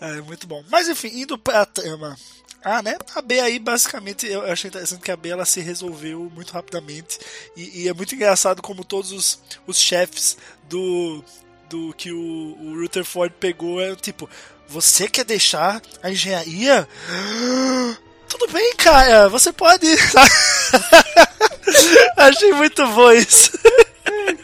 É, 0.00 0.20
muito 0.20 0.46
bom. 0.46 0.62
Mas 0.68 0.88
enfim, 0.88 1.10
indo 1.14 1.38
pra 1.38 1.64
trama. 1.64 2.16
Ah, 2.62 2.82
né? 2.82 2.96
A 3.14 3.22
B 3.22 3.40
aí, 3.40 3.58
basicamente, 3.58 4.26
eu 4.26 4.42
achei 4.44 4.68
interessante 4.68 5.02
que 5.02 5.10
a 5.10 5.16
B 5.16 5.28
ela 5.28 5.44
se 5.44 5.60
resolveu 5.60 6.30
muito 6.34 6.52
rapidamente. 6.52 7.18
E, 7.56 7.82
e 7.82 7.88
é 7.88 7.94
muito 7.94 8.14
engraçado 8.14 8.62
como 8.62 8.84
todos 8.84 9.12
os, 9.12 9.40
os 9.66 9.78
chefes 9.78 10.36
do, 10.68 11.22
do 11.68 11.92
que 11.94 12.10
o, 12.10 12.56
o 12.60 12.80
Rutherford 12.80 13.34
pegou 13.38 13.80
é 13.80 13.94
tipo: 13.94 14.28
Você 14.68 15.08
quer 15.08 15.24
deixar 15.24 15.80
a 16.02 16.10
engenharia? 16.10 16.88
Tudo 18.28 18.48
bem, 18.52 18.74
cara, 18.76 19.28
você 19.28 19.52
pode. 19.52 19.86
ir." 19.86 19.98
Achei 22.16 22.52
muito 22.52 22.86
bom 22.88 23.12
isso. 23.12 23.52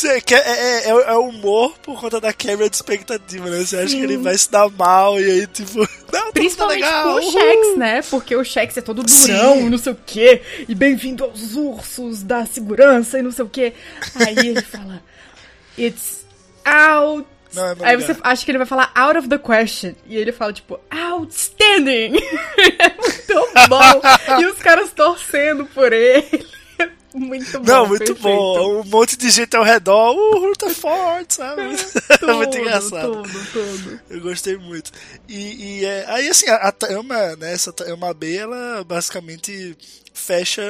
Você 0.00 0.18
quer, 0.22 0.42
é, 0.46 0.50
é, 0.50 0.88
é, 0.88 1.12
é 1.12 1.14
humor 1.14 1.76
por 1.82 2.00
conta 2.00 2.18
da 2.18 2.32
quebra 2.32 2.70
de 2.70 2.74
expectativa, 2.74 3.50
né? 3.50 3.58
Você 3.58 3.76
acha 3.76 3.88
Sim. 3.88 3.98
que 3.98 4.04
ele 4.04 4.16
vai 4.16 4.36
se 4.38 4.50
dar 4.50 4.66
mal 4.70 5.20
e 5.20 5.30
aí, 5.30 5.46
tipo, 5.46 5.78
não, 6.10 6.32
Principalmente 6.32 6.80
tá 6.80 7.04
legal. 7.04 7.20
com 7.20 7.26
o. 7.26 7.30
Shex, 7.30 7.76
né? 7.76 8.02
Porque 8.08 8.34
o 8.34 8.42
Shex 8.42 8.78
é 8.78 8.80
todo 8.80 9.02
durão 9.02 9.56
Sim. 9.56 9.66
e 9.66 9.68
não 9.68 9.76
sei 9.76 9.92
o 9.92 9.98
quê. 10.06 10.40
E 10.66 10.74
bem-vindo 10.74 11.22
aos 11.22 11.54
ursos 11.54 12.22
da 12.22 12.46
segurança 12.46 13.18
e 13.18 13.22
não 13.22 13.30
sei 13.30 13.44
o 13.44 13.48
quê. 13.50 13.74
Aí 14.14 14.38
ele 14.38 14.62
fala: 14.64 15.02
It's 15.78 16.24
out. 16.64 17.26
Não, 17.52 17.66
é 17.66 17.76
Aí 17.82 17.96
você 17.96 18.16
acha 18.22 18.42
que 18.42 18.50
ele 18.50 18.58
vai 18.58 18.66
falar 18.66 18.90
out 18.94 19.18
of 19.18 19.28
the 19.28 19.36
question. 19.36 19.92
E 20.06 20.16
ele 20.16 20.32
fala, 20.32 20.52
tipo, 20.54 20.80
outstanding! 20.88 22.16
é 22.78 22.88
muito 22.96 23.68
bom! 23.68 24.40
e 24.40 24.46
os 24.46 24.58
caras 24.60 24.92
torcendo 24.92 25.66
por 25.66 25.92
ele. 25.92 26.46
Muito 27.14 27.58
bom. 27.58 27.64
Não, 27.64 27.86
muito 27.86 28.14
perfeito. 28.14 28.22
bom. 28.22 28.80
Um 28.80 28.84
monte 28.84 29.16
de 29.16 29.30
gente 29.30 29.56
ao 29.56 29.64
redor, 29.64 30.14
o 30.14 30.38
Rutherford, 30.40 31.34
sabe? 31.34 31.62
Tudo, 32.20 32.36
muito 32.36 32.58
engraçado. 32.58 33.22
Tudo, 33.22 33.46
tudo. 33.52 34.00
Eu 34.08 34.20
gostei 34.20 34.56
muito. 34.56 34.92
E, 35.28 35.80
e, 35.80 35.84
é, 35.84 36.04
aí, 36.08 36.28
assim, 36.28 36.48
a, 36.48 36.56
a 36.56 36.72
trama, 36.72 37.36
né, 37.36 37.52
essa 37.52 37.72
trama 37.72 38.12
B, 38.14 38.36
ela 38.36 38.84
basicamente 38.84 39.76
fecha. 40.12 40.62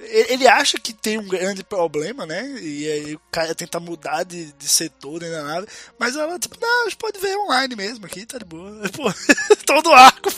Ele 0.00 0.48
acha 0.48 0.78
que 0.80 0.92
tem 0.92 1.18
um 1.18 1.28
grande 1.28 1.62
problema, 1.62 2.26
né? 2.26 2.44
E 2.60 2.90
aí 2.90 3.14
o 3.14 3.20
cara 3.30 3.54
tenta 3.54 3.78
mudar 3.78 4.24
de, 4.24 4.52
de 4.52 4.68
setor 4.68 5.20
nem 5.20 5.30
nada. 5.30 5.66
Mas 5.98 6.16
ela, 6.16 6.38
tipo, 6.38 6.56
não, 6.60 6.82
a 6.82 6.84
gente 6.84 6.96
pode 6.96 7.20
ver 7.20 7.36
online 7.36 7.76
mesmo 7.76 8.06
aqui, 8.06 8.26
tá 8.26 8.38
de 8.38 8.44
boa. 8.44 8.72
Pô, 8.90 9.12
todo 9.64 9.92
arco, 9.92 10.30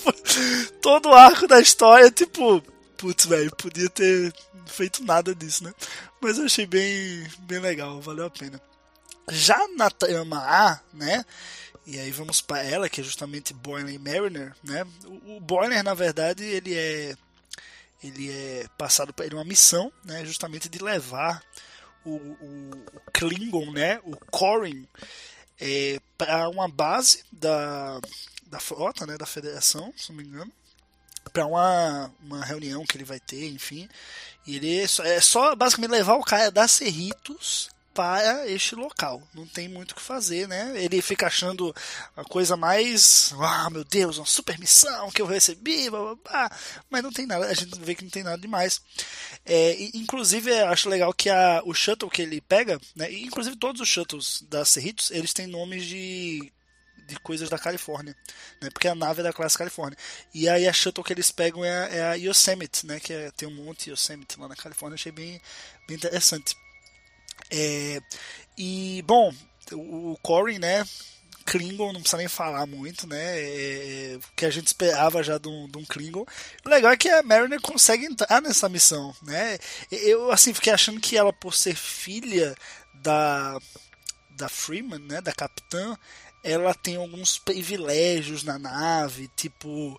todo 0.82 1.14
arco 1.14 1.46
da 1.46 1.60
história, 1.60 2.10
tipo, 2.10 2.62
putz, 3.04 3.26
velho, 3.26 3.54
podia 3.54 3.90
ter 3.90 4.32
feito 4.64 5.04
nada 5.04 5.34
disso, 5.34 5.62
né? 5.62 5.74
Mas 6.22 6.38
eu 6.38 6.46
achei 6.46 6.64
bem, 6.64 7.28
bem 7.40 7.58
legal, 7.58 8.00
valeu 8.00 8.24
a 8.24 8.30
pena. 8.30 8.58
Já 9.30 9.68
na 9.76 9.90
trama 9.90 10.38
A, 10.38 10.80
né? 10.90 11.22
E 11.86 11.98
aí 11.98 12.10
vamos 12.10 12.40
para 12.40 12.62
ela, 12.62 12.88
que 12.88 13.02
é 13.02 13.04
justamente 13.04 13.52
Boiler 13.52 13.94
e 13.94 13.98
Mariner, 13.98 14.54
né? 14.64 14.86
O, 15.04 15.36
o 15.36 15.40
Boiler, 15.40 15.84
na 15.84 15.92
verdade, 15.92 16.44
ele 16.44 16.74
é 16.74 17.14
ele 18.02 18.30
é 18.30 18.66
passado 18.78 19.12
para 19.12 19.26
ele 19.26 19.34
uma 19.34 19.44
missão, 19.44 19.92
né? 20.02 20.24
Justamente 20.24 20.70
de 20.70 20.78
levar 20.78 21.42
o, 22.06 22.16
o, 22.16 22.70
o 22.94 23.00
Klingon, 23.12 23.70
né? 23.70 24.00
O 24.02 24.16
Corin, 24.30 24.88
é, 25.60 26.00
para 26.16 26.48
uma 26.48 26.68
base 26.70 27.22
da, 27.30 28.00
da 28.46 28.60
frota, 28.60 29.06
né? 29.06 29.18
Da 29.18 29.26
Federação, 29.26 29.92
se 29.94 30.08
não 30.08 30.16
me 30.16 30.24
engano, 30.24 30.52
para 31.32 31.46
uma, 31.46 32.12
uma 32.22 32.44
reunião 32.44 32.84
que 32.84 32.96
ele 32.96 33.04
vai 33.04 33.20
ter, 33.20 33.48
enfim. 33.48 33.88
E 34.46 34.56
ele 34.56 34.80
é 34.80 34.86
só, 34.86 35.04
é 35.04 35.20
só 35.20 35.56
basicamente 35.56 35.90
levar 35.90 36.14
o 36.14 36.24
cara 36.24 36.50
da 36.50 36.68
Cerritos 36.68 37.68
para 37.94 38.46
este 38.50 38.74
local. 38.74 39.22
Não 39.32 39.46
tem 39.46 39.68
muito 39.68 39.92
o 39.92 39.94
que 39.94 40.02
fazer, 40.02 40.48
né? 40.48 40.72
Ele 40.74 41.00
fica 41.00 41.28
achando 41.28 41.74
a 42.16 42.24
coisa 42.24 42.56
mais. 42.56 43.32
Ah, 43.40 43.70
meu 43.70 43.84
Deus, 43.84 44.18
uma 44.18 44.26
super 44.26 44.58
missão 44.58 45.10
que 45.12 45.22
eu 45.22 45.26
recebi, 45.26 45.88
blá, 45.88 46.00
blá, 46.00 46.16
blá. 46.16 46.58
mas 46.90 47.02
não 47.02 47.12
tem 47.12 47.24
nada. 47.24 47.46
A 47.46 47.54
gente 47.54 47.78
vê 47.78 47.94
que 47.94 48.02
não 48.02 48.10
tem 48.10 48.24
nada 48.24 48.36
demais. 48.36 48.82
É, 49.46 49.76
inclusive, 49.94 50.50
eu 50.50 50.68
acho 50.68 50.88
legal 50.88 51.14
que 51.14 51.30
a, 51.30 51.62
o 51.64 51.72
shuttle 51.72 52.10
que 52.10 52.22
ele 52.22 52.40
pega, 52.40 52.80
né? 52.96 53.10
Inclusive 53.12 53.56
todos 53.56 53.80
os 53.80 53.88
shuttles 53.88 54.44
da 54.48 54.64
Cerritos, 54.64 55.10
eles 55.12 55.32
têm 55.32 55.46
nomes 55.46 55.86
de 55.86 56.52
de 57.06 57.18
coisas 57.20 57.48
da 57.48 57.58
Califórnia, 57.58 58.16
né? 58.60 58.70
Porque 58.70 58.88
a 58.88 58.94
nave 58.94 59.20
é 59.20 59.24
da 59.24 59.32
classe 59.32 59.58
Califórnia. 59.58 59.96
E 60.32 60.48
aí 60.48 60.66
a 60.66 60.72
shuttle 60.72 61.04
que 61.04 61.12
eles 61.12 61.30
pegam 61.30 61.64
é 61.64 61.70
a, 61.70 61.88
é 61.88 62.02
a 62.02 62.14
Yosemite, 62.14 62.86
né? 62.86 63.00
Que 63.00 63.12
é, 63.12 63.30
tem 63.30 63.48
um 63.48 63.54
monte 63.54 63.90
Yosemite 63.90 64.38
lá 64.38 64.48
na 64.48 64.56
Califórnia. 64.56 64.94
Achei 64.94 65.12
bem, 65.12 65.40
bem 65.86 65.96
interessante. 65.96 66.56
É, 67.50 68.00
e, 68.56 69.02
bom, 69.06 69.32
o, 69.72 70.12
o 70.12 70.18
Corey, 70.22 70.58
né? 70.58 70.84
Klingon, 71.44 71.92
não 71.92 72.00
precisa 72.00 72.16
nem 72.16 72.28
falar 72.28 72.66
muito, 72.66 73.06
né? 73.06 73.16
É, 73.18 74.16
o 74.16 74.34
que 74.34 74.46
a 74.46 74.50
gente 74.50 74.66
esperava 74.66 75.22
já 75.22 75.38
de 75.38 75.48
um, 75.48 75.68
de 75.68 75.78
um 75.78 75.84
Klingon. 75.84 76.24
O 76.64 76.68
legal 76.68 76.92
é 76.92 76.96
que 76.96 77.08
a 77.08 77.22
Mariner 77.22 77.60
consegue 77.60 78.06
entrar 78.06 78.40
nessa 78.40 78.68
missão, 78.68 79.14
né? 79.22 79.58
Eu, 79.90 80.32
assim, 80.32 80.54
fiquei 80.54 80.72
achando 80.72 81.00
que 81.00 81.16
ela, 81.16 81.32
por 81.32 81.54
ser 81.54 81.76
filha 81.76 82.54
da, 82.94 83.58
da 84.30 84.48
Freeman, 84.48 85.00
né? 85.00 85.20
Da 85.20 85.32
capitã, 85.32 85.96
ela 86.44 86.74
tem 86.74 86.96
alguns 86.96 87.38
privilégios 87.38 88.44
na 88.44 88.58
nave, 88.58 89.28
tipo 89.34 89.98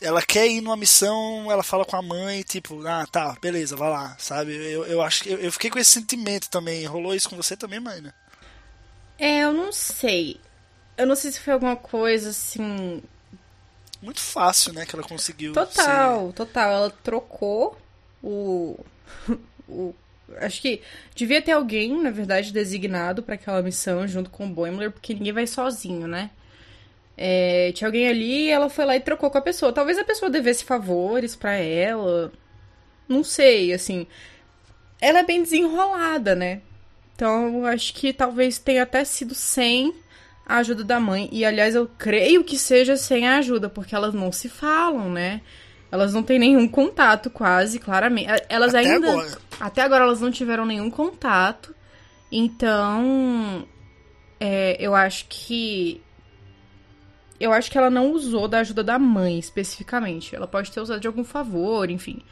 ela 0.00 0.22
quer 0.22 0.48
ir 0.48 0.60
numa 0.60 0.76
missão, 0.76 1.50
ela 1.50 1.62
fala 1.62 1.84
com 1.84 1.94
a 1.94 2.02
mãe, 2.02 2.42
tipo, 2.42 2.86
ah, 2.86 3.06
tá, 3.06 3.36
beleza, 3.40 3.76
vai 3.76 3.90
lá, 3.90 4.16
sabe? 4.18 4.54
Eu, 4.54 4.84
eu 4.86 5.02
acho 5.02 5.22
que 5.22 5.30
eu, 5.30 5.38
eu 5.38 5.52
fiquei 5.52 5.68
com 5.70 5.78
esse 5.78 5.90
sentimento 5.90 6.48
também. 6.48 6.86
Rolou 6.86 7.14
isso 7.14 7.28
com 7.28 7.36
você 7.36 7.56
também, 7.56 7.80
mãe? 7.80 8.00
né? 8.00 8.12
É, 9.18 9.40
eu 9.40 9.52
não 9.52 9.70
sei. 9.70 10.40
Eu 10.96 11.06
não 11.06 11.14
sei 11.14 11.30
se 11.30 11.40
foi 11.40 11.52
alguma 11.52 11.76
coisa 11.76 12.30
assim. 12.30 13.02
Muito 14.00 14.20
fácil, 14.20 14.72
né, 14.72 14.86
que 14.86 14.96
ela 14.96 15.06
conseguiu. 15.06 15.52
Total, 15.52 16.32
total. 16.32 16.72
Ela 16.72 16.90
trocou 16.90 17.78
o. 18.22 18.78
o 19.68 19.94
acho 20.38 20.60
que 20.62 20.80
devia 21.14 21.42
ter 21.42 21.52
alguém, 21.52 22.00
na 22.00 22.10
verdade, 22.10 22.52
designado 22.52 23.22
para 23.22 23.34
aquela 23.34 23.62
missão 23.62 24.06
junto 24.06 24.30
com 24.30 24.46
o 24.46 24.50
Boimler, 24.50 24.90
porque 24.90 25.14
ninguém 25.14 25.32
vai 25.32 25.46
sozinho, 25.46 26.06
né? 26.06 26.30
É, 27.16 27.72
tinha 27.72 27.86
alguém 27.88 28.08
ali 28.08 28.46
e 28.46 28.50
ela 28.50 28.70
foi 28.70 28.84
lá 28.84 28.96
e 28.96 29.00
trocou 29.00 29.30
com 29.30 29.38
a 29.38 29.42
pessoa. 29.42 29.72
Talvez 29.72 29.98
a 29.98 30.04
pessoa 30.04 30.30
devesse 30.30 30.64
favores 30.64 31.36
pra 31.36 31.54
ela. 31.54 32.32
Não 33.08 33.22
sei, 33.22 33.72
assim. 33.74 34.06
Ela 35.00 35.20
é 35.20 35.22
bem 35.22 35.42
desenrolada, 35.42 36.34
né? 36.34 36.62
Então, 37.14 37.66
acho 37.66 37.92
que 37.92 38.12
talvez 38.12 38.58
tenha 38.58 38.84
até 38.84 39.04
sido 39.04 39.34
sem 39.34 39.94
a 40.46 40.56
ajuda 40.56 40.82
da 40.82 40.98
mãe. 40.98 41.28
E, 41.30 41.44
aliás, 41.44 41.74
eu 41.74 41.86
creio 41.98 42.42
que 42.42 42.58
seja 42.58 42.96
sem 42.96 43.28
a 43.28 43.36
ajuda, 43.36 43.68
porque 43.68 43.94
elas 43.94 44.14
não 44.14 44.32
se 44.32 44.48
falam, 44.48 45.10
né? 45.10 45.42
Elas 45.90 46.14
não 46.14 46.22
têm 46.22 46.38
nenhum 46.38 46.68
contato, 46.68 47.28
quase, 47.30 47.78
claramente. 47.78 48.28
Elas 48.48 48.74
Até 48.74 48.88
ainda. 48.88 49.10
agora. 49.12 49.38
Até 49.58 49.82
agora 49.82 50.04
elas 50.04 50.20
não 50.20 50.30
tiveram 50.30 50.64
nenhum 50.64 50.90
contato. 50.90 51.74
Então. 52.30 53.66
é, 54.38 54.76
eu 54.78 54.94
acho 54.94 55.26
que. 55.28 56.00
Eu 57.40 57.52
acho 57.52 57.70
que 57.70 57.78
ela 57.78 57.90
não 57.90 58.12
usou 58.12 58.46
da 58.46 58.58
ajuda 58.58 58.84
da 58.84 58.98
mãe, 58.98 59.38
especificamente. 59.38 60.36
Ela 60.36 60.46
pode 60.46 60.70
ter 60.70 60.80
usado 60.80 61.00
de 61.00 61.06
algum 61.06 61.24
favor, 61.24 61.90
enfim. 61.90 62.22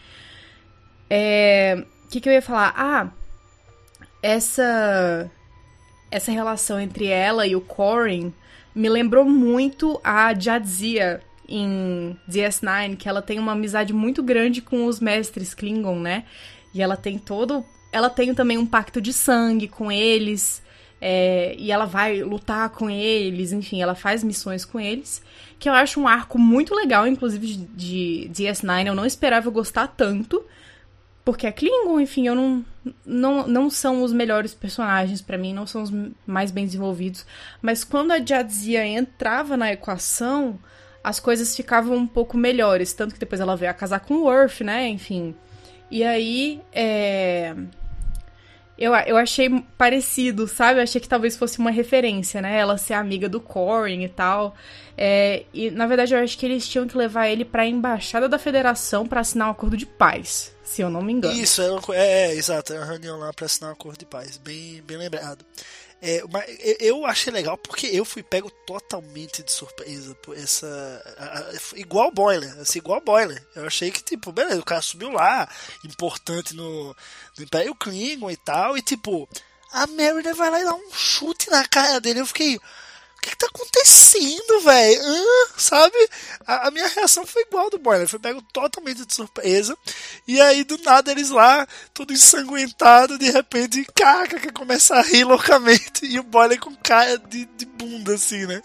É. 1.11 1.85
O 2.05 2.09
que, 2.11 2.21
que 2.21 2.29
eu 2.29 2.33
ia 2.33 2.43
falar? 2.43 2.73
Ah, 2.77 3.09
essa. 4.23 5.31
Essa 6.11 6.31
relação 6.33 6.81
entre 6.81 7.07
ela 7.07 7.47
e 7.47 7.55
o 7.55 7.61
Corin 7.61 8.33
me 8.75 8.89
lembrou 8.89 9.27
muito 9.27 10.01
a 10.03 10.33
Jadzia 10.33 11.21
em 11.49 12.17
DS9 12.29 12.97
que 12.97 13.09
ela 13.09 13.23
tem 13.23 13.39
uma 13.39 13.53
amizade 13.53 13.93
muito 13.93 14.23
grande 14.23 14.61
com 14.61 14.87
os 14.87 15.01
mestres 15.01 15.55
Klingon, 15.55 15.99
né? 15.99 16.25
E 16.75 16.83
ela 16.83 16.97
tem 16.97 17.19
todo. 17.19 17.65
Ela 17.91 18.11
tem 18.11 18.35
também 18.35 18.59
um 18.59 18.67
pacto 18.67 19.01
de 19.01 19.13
sangue 19.13 19.67
com 19.67 19.91
eles. 19.91 20.63
É, 21.01 21.55
e 21.57 21.71
ela 21.71 21.85
vai 21.85 22.23
lutar 22.23 22.69
com 22.71 22.91
eles, 22.91 23.53
enfim, 23.53 23.81
ela 23.81 23.95
faz 23.95 24.25
missões 24.25 24.65
com 24.65 24.81
eles. 24.81 25.23
Que 25.59 25.69
eu 25.69 25.73
acho 25.73 26.01
um 26.01 26.09
arco 26.09 26.39
muito 26.39 26.75
legal, 26.75 27.07
inclusive 27.07 27.47
de, 27.47 28.27
de 28.27 28.31
DS9. 28.33 28.87
Eu 28.87 28.95
não 28.95 29.07
esperava 29.07 29.49
gostar 29.49 29.87
tanto. 29.87 30.45
Porque 31.25 31.47
é 31.47 31.53
Klingon, 31.53 32.01
enfim, 32.01 32.27
eu 32.27 32.35
não, 32.35 32.65
não, 33.05 33.47
não 33.47 33.69
são 33.69 34.03
os 34.03 34.15
melhores 34.15 34.55
personagens 34.55 35.21
para 35.21 35.37
mim, 35.37 35.53
não 35.53 35.67
são 35.67 35.83
os 35.83 35.93
mais 36.27 36.51
bem 36.51 36.65
desenvolvidos. 36.65 37.27
Mas 37.61 37.85
quando 37.85 38.13
a 38.13 38.25
Jadzia 38.25 38.87
entrava 38.87 39.55
na 39.55 39.71
equação, 39.71 40.59
as 41.09 41.19
coisas 41.19 41.57
ficavam 41.57 41.97
um 41.97 42.07
pouco 42.07 42.37
melhores. 42.37 42.93
Tanto 42.93 43.15
que 43.15 43.21
depois 43.21 43.41
ela 43.41 43.57
veio 43.57 43.71
a 43.71 43.75
casar 43.75 44.01
com 44.01 44.15
o 44.15 44.25
Worf, 44.25 44.63
né? 44.63 44.87
Enfim. 44.89 45.35
E 45.91 46.05
aí, 46.05 46.61
é... 46.71 47.55
Eu, 48.79 48.95
eu 48.95 49.17
achei 49.17 49.49
parecido, 49.79 50.47
sabe? 50.47 50.79
Eu 50.79 50.83
achei 50.83 51.01
que 51.01 51.09
talvez 51.09 51.35
fosse 51.35 51.59
uma 51.59 51.71
referência, 51.71 52.43
né? 52.43 52.59
Ela 52.59 52.77
ser 52.77 52.93
amiga 52.93 53.27
do 53.27 53.41
Corin 53.41 54.03
e 54.05 54.09
tal. 54.09 54.55
É, 54.99 55.45
e, 55.53 55.71
na 55.71 55.87
verdade, 55.87 56.15
eu 56.15 56.21
acho 56.21 56.37
que 56.37 56.45
eles 56.45 56.69
tinham 56.69 56.87
que 56.87 56.97
levar 56.97 57.27
ele 57.27 57.45
para 57.45 57.63
a 57.63 57.67
embaixada 57.67 58.29
da 58.29 58.39
federação 58.39 59.07
para 59.07 59.21
assinar 59.21 59.49
um 59.49 59.53
acordo 59.53 59.79
de 59.79 59.87
paz, 59.87 60.55
se 60.63 60.83
eu 60.83 60.91
não 60.91 61.01
me 61.01 61.15
engano. 61.15 61.35
Isso, 61.35 61.63
é, 61.63 61.97
é, 61.97 62.27
é 62.27 62.35
exato. 62.35 62.75
É 62.75 62.77
uma 62.77 62.85
reunião 62.85 63.19
lá 63.19 63.33
para 63.33 63.47
assinar 63.47 63.71
um 63.71 63.73
acordo 63.73 63.99
de 63.99 64.07
paz. 64.07 64.37
Bem, 64.37 64.83
bem 64.87 64.99
lembrado. 64.99 65.45
É, 66.01 66.23
eu 66.79 67.05
achei 67.05 67.33
legal 67.33 67.59
porque 67.59 67.89
eu 67.89 68.05
fui 68.05 68.23
pego 68.23 68.51
totalmente 68.65 69.43
de 69.43 69.51
surpresa 69.51 70.15
por 70.17 70.37
essa. 70.37 70.67
A, 71.19 71.39
a, 71.39 71.79
igual 71.79 72.13
Boiler, 72.13 72.57
assim, 72.61 72.79
igual 72.79 73.01
Boiler. 73.01 73.45
Eu 73.57 73.67
achei 73.67 73.91
que, 73.91 74.03
tipo, 74.03 74.31
beleza, 74.31 74.61
o 74.61 74.65
cara 74.65 74.81
subiu 74.81 75.11
lá, 75.11 75.49
importante 75.85 76.55
no, 76.55 76.95
no 77.37 77.45
Império 77.45 77.75
Klingon 77.75 78.31
e 78.31 78.37
tal, 78.37 78.79
e 78.79 78.83
tipo, 78.83 79.29
a 79.73 79.87
Merida 79.89 80.35
vai 80.35 80.51
lá 80.51 80.61
e 80.61 80.65
dá 80.65 80.75
um 80.75 80.93
chute 80.93 81.51
na 81.51 81.67
cara 81.67 82.01
dele. 82.01 82.21
Eu 82.21 82.27
fiquei 82.27 82.61
o 83.19 83.21
que, 83.21 83.31
que 83.31 83.37
tá 83.37 83.47
acontecendo, 83.47 84.61
velho? 84.63 85.03
sabe? 85.57 85.97
A, 86.47 86.69
a, 86.69 86.71
minha 86.71 86.87
reação 86.87 87.27
foi 87.27 87.43
igual 87.43 87.69
do 87.69 87.79
Boiler. 87.79 88.07
Foi 88.07 88.19
pego 88.19 88.41
totalmente 88.53 89.05
de 89.05 89.13
surpresa. 89.13 89.77
E 90.27 90.41
aí, 90.41 90.63
do 90.63 90.79
nada, 90.79 91.11
eles 91.11 91.31
lá, 91.31 91.67
tudo 91.93 92.13
ensanguentado, 92.13 93.19
de 93.19 93.31
repente, 93.31 93.85
caca, 93.95 94.39
que 94.39 94.53
começa 94.53 94.95
a 94.95 95.03
rir 95.03 95.25
loucamente. 95.25 96.07
E 96.07 96.19
o 96.19 96.23
Boiler 96.23 96.61
com 96.61 96.75
cara 96.77 97.19
de, 97.19 97.45
de 97.45 97.67
bunda, 97.67 98.15
assim, 98.15 98.47
né? 98.47 98.63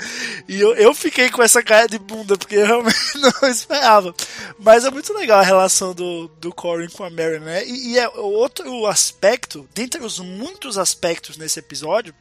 E 0.48 0.62
eu, 0.62 0.76
eu 0.76 0.94
fiquei 0.94 1.30
com 1.30 1.42
essa 1.42 1.64
cara 1.64 1.88
de 1.88 1.98
bunda, 1.98 2.38
porque 2.38 2.56
eu 2.56 2.66
realmente 2.66 3.18
não 3.18 3.50
esperava. 3.50 4.14
Mas 4.60 4.86
é 4.86 4.92
muito 4.92 5.14
legal 5.14 5.40
a 5.40 5.44
relação 5.44 5.94
do, 5.94 6.28
do 6.40 6.54
Corin 6.54 6.90
com 6.90 7.04
a 7.04 7.10
Mary, 7.10 7.40
né? 7.40 7.66
E, 7.66 7.94
e 7.94 8.00
é 8.00 8.08
outro 8.10 8.86
aspecto, 8.86 9.68
dentre 9.74 10.04
os 10.04 10.20
muitos 10.20 10.78
aspectos 10.78 11.38
nesse 11.38 11.60
episódio, 11.60 12.14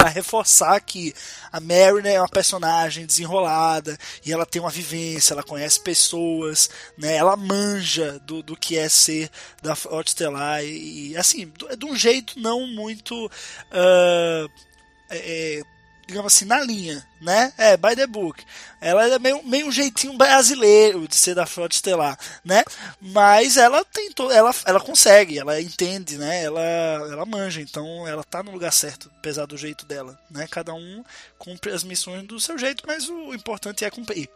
para 0.00 0.08
reforçar 0.08 0.80
que 0.80 1.14
a 1.52 1.60
Mary 1.60 2.02
né, 2.02 2.14
é 2.14 2.20
uma 2.20 2.28
personagem 2.28 3.04
desenrolada 3.04 3.98
e 4.24 4.32
ela 4.32 4.46
tem 4.46 4.62
uma 4.62 4.70
vivência, 4.70 5.34
ela 5.34 5.42
conhece 5.42 5.78
pessoas, 5.78 6.70
né, 6.96 7.16
ela 7.16 7.36
manja 7.36 8.18
do, 8.20 8.42
do 8.42 8.56
que 8.56 8.78
é 8.78 8.88
ser 8.88 9.30
da 9.62 9.76
Frota 9.76 10.08
Estelar 10.08 10.64
e, 10.64 11.10
e 11.10 11.16
assim, 11.18 11.52
de 11.76 11.84
um 11.84 11.94
jeito 11.94 12.40
não 12.40 12.66
muito 12.66 13.26
uh, 13.26 14.50
é, 15.10 15.62
digamos 16.06 16.34
assim, 16.34 16.44
na 16.44 16.60
linha, 16.60 17.06
né? 17.20 17.52
É, 17.56 17.76
by 17.76 17.94
the 17.94 18.06
book. 18.06 18.44
Ela 18.80 19.14
é 19.14 19.18
meio, 19.18 19.42
meio 19.44 19.66
um 19.66 19.72
jeitinho 19.72 20.16
brasileiro 20.16 21.06
de 21.06 21.14
ser 21.14 21.34
da 21.34 21.46
Frota 21.46 21.74
Estelar, 21.74 22.18
né? 22.44 22.64
Mas 23.00 23.56
ela 23.56 23.84
tentou, 23.84 24.30
ela, 24.30 24.54
ela 24.64 24.80
consegue, 24.80 25.38
ela 25.38 25.60
entende, 25.60 26.16
né? 26.16 26.42
Ela, 26.42 26.60
ela 26.60 27.26
manja, 27.26 27.60
então 27.60 28.06
ela 28.08 28.24
tá 28.24 28.42
no 28.42 28.52
lugar 28.52 28.72
certo, 28.72 29.10
apesar 29.18 29.46
do 29.46 29.56
jeito 29.56 29.84
dela, 29.84 30.18
né? 30.30 30.46
Cada 30.50 30.72
um 30.72 31.04
cumpre 31.38 31.72
as 31.72 31.84
missões 31.84 32.26
do 32.26 32.40
seu 32.40 32.56
jeito, 32.56 32.84
mas 32.86 33.08
o 33.08 33.34
importante 33.34 33.84
é 33.84 33.90
cumprir. 33.90 34.28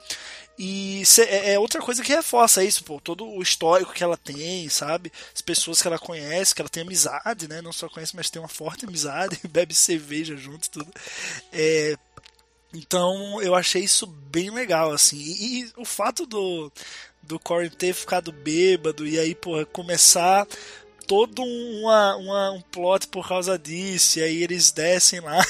E 0.59 1.03
é, 1.19 1.55
é 1.55 1.59
outra 1.59 1.81
coisa 1.81 2.03
que 2.03 2.15
reforça 2.15 2.63
isso, 2.63 2.85
pô, 2.85 3.01
todo 3.01 3.27
o 3.27 3.43
histórico 3.43 3.93
que 3.93 4.05
ela 4.05 4.17
tem, 4.17 4.69
sabe? 4.69 5.13
As 5.35 5.41
pessoas 5.41 5.83
que 5.83 5.89
ela 5.89 5.99
conhece, 5.99 6.55
que 6.55 6.63
ela 6.63 6.69
tem 6.69 6.83
amizade, 6.83 7.49
né? 7.49 7.61
Não 7.61 7.73
só 7.73 7.89
conhece, 7.89 8.15
mas 8.15 8.31
tem 8.31 8.41
uma 8.41 8.49
forte 8.49 8.87
amizade, 8.87 9.41
bebe 9.49 9.75
cerveja 9.75 10.37
junto, 10.37 10.71
tudo. 10.71 10.93
É, 11.53 11.97
então 12.75 13.41
eu 13.41 13.55
achei 13.55 13.83
isso 13.83 14.07
bem 14.07 14.51
legal, 14.51 14.93
assim. 14.93 15.17
E, 15.17 15.61
e 15.61 15.73
o 15.77 15.85
fato 15.85 16.27
do, 16.27 16.71
do 17.23 17.39
Corey 17.39 17.71
ter 17.71 17.95
ficado 17.95 18.33
bêbado 18.33 19.07
e 19.07 19.19
aí, 19.19 19.35
porra, 19.35 19.65
começar 19.65 20.47
todo 21.07 21.43
uma, 21.43 22.17
uma, 22.17 22.51
um 22.53 22.61
plot 22.61 23.09
por 23.09 23.29
causa 23.29 23.59
disso, 23.59 24.19
e 24.19 24.23
aí 24.23 24.43
eles 24.43 24.73
descem 24.73 25.21
lá 25.21 25.45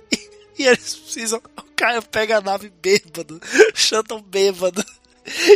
e 0.58 0.64
eles 0.66 0.94
precisam 0.94 1.40
cara 1.78 2.02
pega 2.02 2.38
a 2.38 2.40
nave 2.40 2.68
bêbado, 2.82 3.40
Shanton 3.72 4.20
bêbado. 4.20 4.84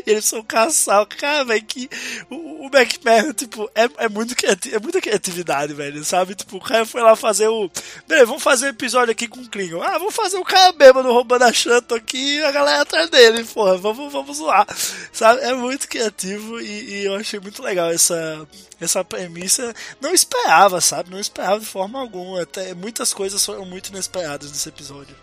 E 0.06 0.10
eles 0.10 0.26
são 0.26 0.44
casal. 0.44 1.06
Cara, 1.06 1.46
velho, 1.46 1.64
que. 1.64 1.88
O, 2.28 2.34
o 2.36 2.51
McMahon, 2.72 3.32
tipo, 3.32 3.70
é, 3.74 3.88
é, 3.98 4.08
muito 4.08 4.34
é 4.44 4.78
muita 4.78 5.00
criatividade, 5.00 5.74
velho, 5.74 6.04
sabe? 6.04 6.34
Tipo, 6.34 6.56
o 6.56 6.60
cara 6.60 6.86
foi 6.86 7.02
lá 7.02 7.14
fazer 7.14 7.48
o. 7.48 7.70
Beleza, 8.06 8.26
vamos 8.26 8.42
fazer 8.42 8.68
episódio 8.68 9.12
aqui 9.12 9.28
com 9.28 9.40
o 9.40 9.48
Klingon. 9.48 9.82
Ah, 9.82 9.98
vamos 9.98 10.14
fazer 10.14 10.36
o 10.38 10.44
cara 10.44 10.72
bêbado 10.72 11.12
roubando 11.12 11.44
a 11.44 11.52
Shanton 11.52 11.94
aqui 11.94 12.36
e 12.36 12.44
a 12.44 12.50
galera 12.50 12.82
atrás 12.82 13.10
dele, 13.10 13.44
porra. 13.44 13.76
Vamos, 13.76 14.12
vamos 14.12 14.36
zoar. 14.36 14.66
Sabe? 15.12 15.42
É 15.42 15.52
muito 15.54 15.88
criativo 15.88 16.60
e, 16.60 17.00
e 17.00 17.04
eu 17.04 17.14
achei 17.16 17.38
muito 17.38 17.62
legal 17.62 17.90
essa, 17.90 18.46
essa 18.80 19.04
premissa. 19.04 19.74
Não 20.00 20.12
esperava, 20.12 20.80
sabe? 20.80 21.10
Não 21.10 21.20
esperava 21.20 21.60
de 21.60 21.66
forma 21.66 22.00
alguma. 22.00 22.42
Até 22.42 22.74
muitas 22.74 23.12
coisas 23.12 23.44
foram 23.44 23.64
muito 23.64 23.88
inesperadas 23.88 24.50
nesse 24.50 24.68
episódio. 24.68 25.14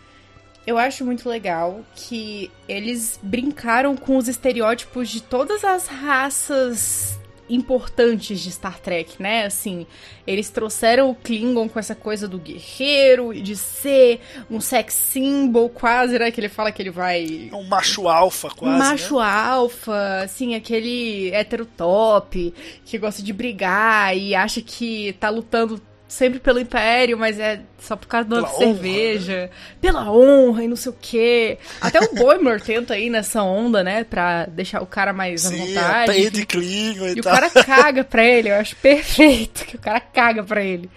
Eu 0.68 0.78
acho 0.78 1.04
muito 1.04 1.28
legal 1.28 1.84
que 1.96 2.52
eles 2.68 3.20
brincaram 3.24 3.96
com 3.96 4.18
os 4.18 4.28
estereótipos 4.28 5.10
de 5.10 5.20
todas 5.20 5.64
as 5.64 5.88
raças 5.88 7.18
importantes 7.50 8.40
de 8.40 8.52
Star 8.52 8.80
Trek, 8.80 9.22
né? 9.22 9.46
Assim, 9.46 9.86
eles 10.26 10.50
trouxeram 10.50 11.10
o 11.10 11.16
Klingon 11.16 11.68
com 11.68 11.80
essa 11.80 11.96
coisa 11.96 12.28
do 12.28 12.38
guerreiro 12.38 13.34
e 13.34 13.42
de 13.42 13.56
ser 13.56 14.22
um 14.50 14.62
sex 14.62 14.94
symbol 14.94 15.70
quase, 15.70 16.18
né? 16.20 16.32
Que 16.32 16.40
ele 16.40 16.50
fala 16.50 16.72
que 16.72 16.82
ele 16.82 16.92
vai. 16.92 17.50
Um 17.54 17.64
macho 17.64 18.08
alfa, 18.08 18.50
quase. 18.50 18.76
Um 18.76 18.78
macho 18.78 19.20
né? 19.20 19.26
alfa, 19.26 20.22
assim, 20.24 20.56
aquele 20.56 21.32
hétero 21.32 21.66
top 21.66 22.54
que 22.86 22.98
gosta 22.98 23.24
de 23.24 23.34
brigar 23.34 24.16
e 24.16 24.36
acha 24.36 24.62
que 24.62 25.14
tá 25.20 25.30
lutando 25.30 25.82
sempre 26.10 26.40
pelo 26.40 26.60
Império, 26.60 27.16
mas 27.20 27.40
é 27.40 27.62
só 27.78 27.96
por 27.96 28.08
causa 28.08 28.28
da 28.28 28.48
cerveja, 28.48 29.44
né? 29.44 29.50
pela 29.80 30.12
honra 30.12 30.64
e 30.64 30.68
não 30.68 30.76
sei 30.76 30.92
o 30.92 30.96
quê. 31.00 31.60
Até 31.80 32.00
o 32.00 32.16
Boimler 32.16 32.60
tenta 32.60 32.98
ir 32.98 33.12
nessa 33.12 33.44
onda, 33.44 33.84
né, 33.84 34.04
pra 34.04 34.48
deixar 34.48 34.82
o 34.82 34.88
cara 34.88 35.14
mais 35.14 35.44
Sim, 35.44 35.62
à 35.62 35.66
vontade. 35.66 36.26
É 36.26 36.30
de 36.32 36.46
Klingon 36.48 37.10
e, 37.10 37.12
e 37.12 37.22
tal. 37.22 37.32
o 37.32 37.36
cara 37.36 37.50
caga 37.64 38.04
pra 38.04 38.26
ele, 38.26 38.50
eu 38.50 38.56
acho 38.56 38.76
perfeito 38.78 39.64
que 39.66 39.76
o 39.76 39.80
cara 39.80 40.00
caga 40.00 40.44
pra 40.44 40.64
ele. 40.64 40.90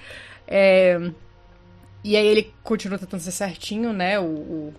É... 0.48 0.98
E 2.02 2.16
aí 2.16 2.26
ele 2.26 2.52
continua 2.64 2.98
tentando 2.98 3.20
ser 3.20 3.32
certinho, 3.32 3.92
né, 3.92 4.18
o, 4.18 4.24
o, 4.24 4.74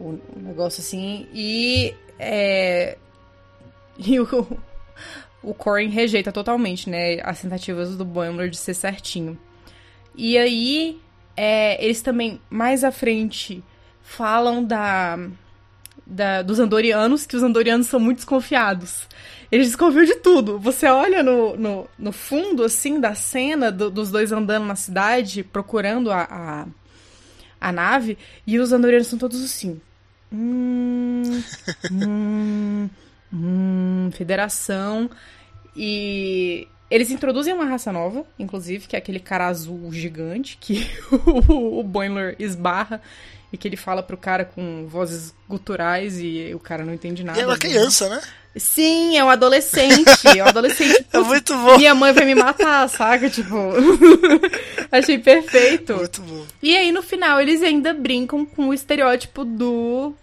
o 0.00 0.20
negócio 0.36 0.80
assim, 0.80 1.28
e... 1.32 1.94
É... 2.18 2.98
E 3.96 4.18
o 4.18 4.26
o 5.44 5.54
Corin 5.54 5.88
rejeita 5.88 6.32
totalmente, 6.32 6.88
né, 6.88 7.18
as 7.22 7.40
tentativas 7.40 7.96
do 7.96 8.04
Boimler 8.04 8.48
de 8.48 8.56
ser 8.56 8.74
certinho. 8.74 9.38
E 10.14 10.38
aí, 10.38 11.00
é, 11.36 11.82
eles 11.84 12.02
também, 12.02 12.40
mais 12.48 12.84
à 12.84 12.92
frente, 12.92 13.62
falam 14.02 14.62
da, 14.62 15.18
da, 16.06 16.42
dos 16.42 16.58
Andorianos, 16.58 17.26
que 17.26 17.36
os 17.36 17.42
Andorianos 17.42 17.86
são 17.86 17.98
muito 17.98 18.18
desconfiados. 18.18 19.08
Eles 19.50 19.68
desconfiam 19.68 20.04
de 20.04 20.16
tudo. 20.16 20.58
Você 20.58 20.86
olha 20.86 21.22
no, 21.22 21.56
no, 21.56 21.88
no 21.98 22.12
fundo, 22.12 22.62
assim, 22.64 23.00
da 23.00 23.14
cena 23.14 23.70
do, 23.70 23.90
dos 23.90 24.10
dois 24.10 24.32
andando 24.32 24.66
na 24.66 24.76
cidade, 24.76 25.42
procurando 25.42 26.10
a, 26.10 26.22
a, 26.30 26.66
a 27.60 27.72
nave, 27.72 28.18
e 28.46 28.58
os 28.58 28.72
Andorianos 28.72 29.08
são 29.08 29.18
todos 29.18 29.42
assim. 29.42 29.80
Hum, 30.32 31.22
hum, 31.92 32.90
hum, 33.34 34.10
federação. 34.12 35.10
E 35.76 36.68
eles 36.90 37.10
introduzem 37.10 37.52
uma 37.52 37.64
raça 37.64 37.92
nova, 37.92 38.24
inclusive, 38.38 38.86
que 38.86 38.94
é 38.94 38.98
aquele 38.98 39.18
cara 39.18 39.48
azul 39.48 39.92
gigante 39.92 40.56
que 40.60 40.88
o, 41.26 41.82
Boimler 41.82 42.36
esbarra 42.38 43.02
e 43.52 43.56
que 43.56 43.66
ele 43.66 43.76
fala 43.76 44.02
pro 44.02 44.16
cara 44.16 44.44
com 44.44 44.86
vozes 44.86 45.34
guturais 45.48 46.18
e 46.20 46.52
o 46.54 46.58
cara 46.58 46.84
não 46.84 46.94
entende 46.94 47.24
nada. 47.24 47.38
E 47.38 47.42
é 47.42 47.46
uma 47.46 47.58
criança, 47.58 48.08
né? 48.08 48.20
Sim, 48.56 49.18
é 49.18 49.24
um 49.24 49.30
adolescente. 49.30 50.28
É 50.38 50.44
um 50.44 50.46
adolescente. 50.46 51.04
é 51.12 51.18
muito 51.18 51.52
bom. 51.56 51.76
Minha 51.76 51.94
mãe 51.94 52.12
vai 52.12 52.24
me 52.24 52.36
matar, 52.36 52.88
saca? 52.88 53.28
Tipo. 53.28 53.56
Achei 54.92 55.18
perfeito. 55.18 55.96
Muito 55.96 56.22
bom. 56.22 56.46
E 56.62 56.76
aí, 56.76 56.92
no 56.92 57.02
final, 57.02 57.40
eles 57.40 57.62
ainda 57.62 57.92
brincam 57.92 58.46
com 58.46 58.68
o 58.68 58.74
estereótipo 58.74 59.44
do. 59.44 60.14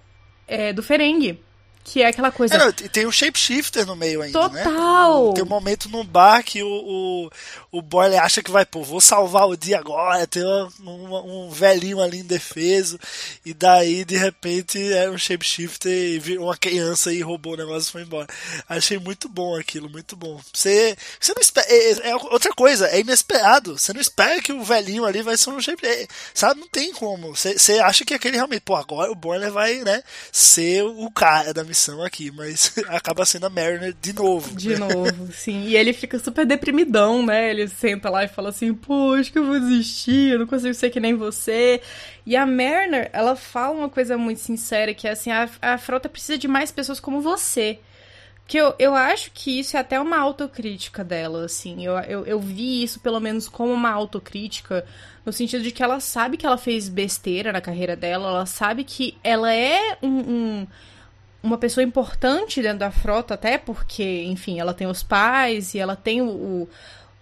É, 0.47 0.71
do 0.71 0.81
Ferengue 0.81 1.39
Que 1.83 2.01
é 2.01 2.07
aquela 2.07 2.31
coisa. 2.31 2.55
É, 2.55 2.67
e 2.85 2.89
tem 2.89 3.07
um 3.07 3.11
shapeshifter 3.11 3.85
no 3.85 3.95
meio 3.95 4.21
ainda, 4.21 4.49
né? 4.49 4.63
Total! 4.63 5.33
Tem 5.33 5.43
um 5.43 5.47
momento 5.47 5.89
no 5.89 6.03
bar 6.03 6.43
que 6.43 6.61
o, 6.61 6.67
o, 6.67 7.29
o 7.71 7.81
Boiler 7.81 8.21
acha 8.21 8.43
que 8.43 8.51
vai, 8.51 8.65
pô, 8.65 8.83
vou 8.83 9.01
salvar 9.01 9.47
o 9.47 9.57
dia 9.57 9.79
agora, 9.79 10.27
tem 10.27 10.43
um, 10.43 11.47
um, 11.47 11.49
velhinho 11.49 11.99
ali 11.99 12.19
indefeso, 12.19 12.99
e 13.45 13.53
daí, 13.53 14.05
de 14.05 14.15
repente, 14.15 14.77
é 14.93 15.09
um 15.09 15.17
shapeshifter 15.17 15.91
e 15.91 16.19
virou 16.19 16.45
uma 16.45 16.57
criança 16.57 17.11
e 17.11 17.21
roubou 17.21 17.53
o 17.53 17.57
negócio 17.57 17.89
e 17.89 17.91
foi 17.91 18.01
embora. 18.03 18.27
Achei 18.69 18.99
muito 18.99 19.27
bom 19.27 19.57
aquilo, 19.57 19.89
muito 19.89 20.15
bom. 20.15 20.39
Você, 20.53 20.95
você 21.19 21.33
não 21.33 21.41
espera, 21.41 21.67
é, 21.67 22.09
é 22.09 22.15
outra 22.15 22.53
coisa, 22.53 22.87
é 22.87 22.99
inesperado. 22.99 23.77
Você 23.77 23.91
não 23.91 24.01
espera 24.01 24.41
que 24.41 24.53
o 24.53 24.63
velhinho 24.63 25.03
ali 25.03 25.21
vai 25.21 25.35
ser 25.35 25.49
um 25.49 25.59
shapeshifter, 25.59 26.07
sabe? 26.33 26.59
Não 26.59 26.67
tem 26.67 26.93
como. 26.93 27.35
Você, 27.35 27.57
você 27.57 27.79
acha 27.79 28.05
que 28.05 28.13
aquele 28.13 28.35
realmente, 28.35 28.61
pô, 28.61 28.75
agora 28.75 29.11
o 29.11 29.15
Boiler 29.15 29.51
vai, 29.51 29.79
né, 29.79 30.03
ser 30.31 30.83
o 30.83 31.09
cara 31.09 31.53
da 31.53 31.63
missão 31.71 32.03
aqui, 32.03 32.29
mas 32.31 32.73
acaba 32.89 33.25
sendo 33.25 33.45
a 33.45 33.49
Mariner 33.49 33.95
de 33.99 34.13
novo. 34.13 34.53
De 34.55 34.77
novo, 34.77 35.31
sim. 35.31 35.63
E 35.63 35.75
ele 35.77 35.93
fica 35.93 36.19
super 36.19 36.45
deprimidão, 36.45 37.25
né? 37.25 37.49
Ele 37.49 37.67
senta 37.67 38.09
lá 38.09 38.25
e 38.25 38.27
fala 38.27 38.49
assim, 38.49 38.73
pô, 38.73 39.13
acho 39.13 39.31
que 39.31 39.39
eu 39.39 39.45
vou 39.45 39.59
desistir, 39.59 40.33
eu 40.33 40.39
não 40.39 40.47
consigo 40.47 40.73
ser 40.73 40.89
que 40.89 40.99
nem 40.99 41.15
você. 41.15 41.81
E 42.25 42.35
a 42.35 42.45
Mariner, 42.45 43.09
ela 43.13 43.35
fala 43.35 43.73
uma 43.73 43.89
coisa 43.89 44.17
muito 44.17 44.41
sincera, 44.41 44.93
que 44.93 45.07
é 45.07 45.11
assim, 45.11 45.31
a, 45.31 45.49
a 45.61 45.77
frota 45.77 46.09
precisa 46.09 46.37
de 46.37 46.47
mais 46.47 46.71
pessoas 46.71 46.99
como 46.99 47.21
você. 47.21 47.79
Que 48.45 48.57
eu, 48.57 48.75
eu 48.77 48.93
acho 48.93 49.31
que 49.33 49.59
isso 49.59 49.77
é 49.77 49.79
até 49.79 49.97
uma 49.97 50.17
autocrítica 50.17 51.05
dela, 51.05 51.45
assim. 51.45 51.85
Eu, 51.85 51.97
eu, 51.99 52.25
eu 52.25 52.39
vi 52.39 52.83
isso, 52.83 52.99
pelo 52.99 53.19
menos, 53.21 53.47
como 53.47 53.71
uma 53.71 53.91
autocrítica, 53.91 54.85
no 55.25 55.31
sentido 55.31 55.63
de 55.63 55.71
que 55.71 55.81
ela 55.81 56.01
sabe 56.01 56.35
que 56.35 56.45
ela 56.45 56.57
fez 56.57 56.89
besteira 56.89 57.53
na 57.53 57.61
carreira 57.61 57.95
dela, 57.95 58.27
ela 58.27 58.45
sabe 58.45 58.83
que 58.83 59.17
ela 59.23 59.53
é 59.53 59.97
um, 60.03 60.19
um 60.19 60.67
uma 61.43 61.57
pessoa 61.57 61.83
importante 61.83 62.61
dentro 62.61 62.79
da 62.79 62.91
frota, 62.91 63.33
até 63.33 63.57
porque, 63.57 64.23
enfim, 64.23 64.59
ela 64.59 64.73
tem 64.73 64.87
os 64.87 65.01
pais 65.01 65.73
e 65.73 65.79
ela 65.79 65.95
tem 65.95 66.21
o, 66.21 66.29
o, 66.29 66.69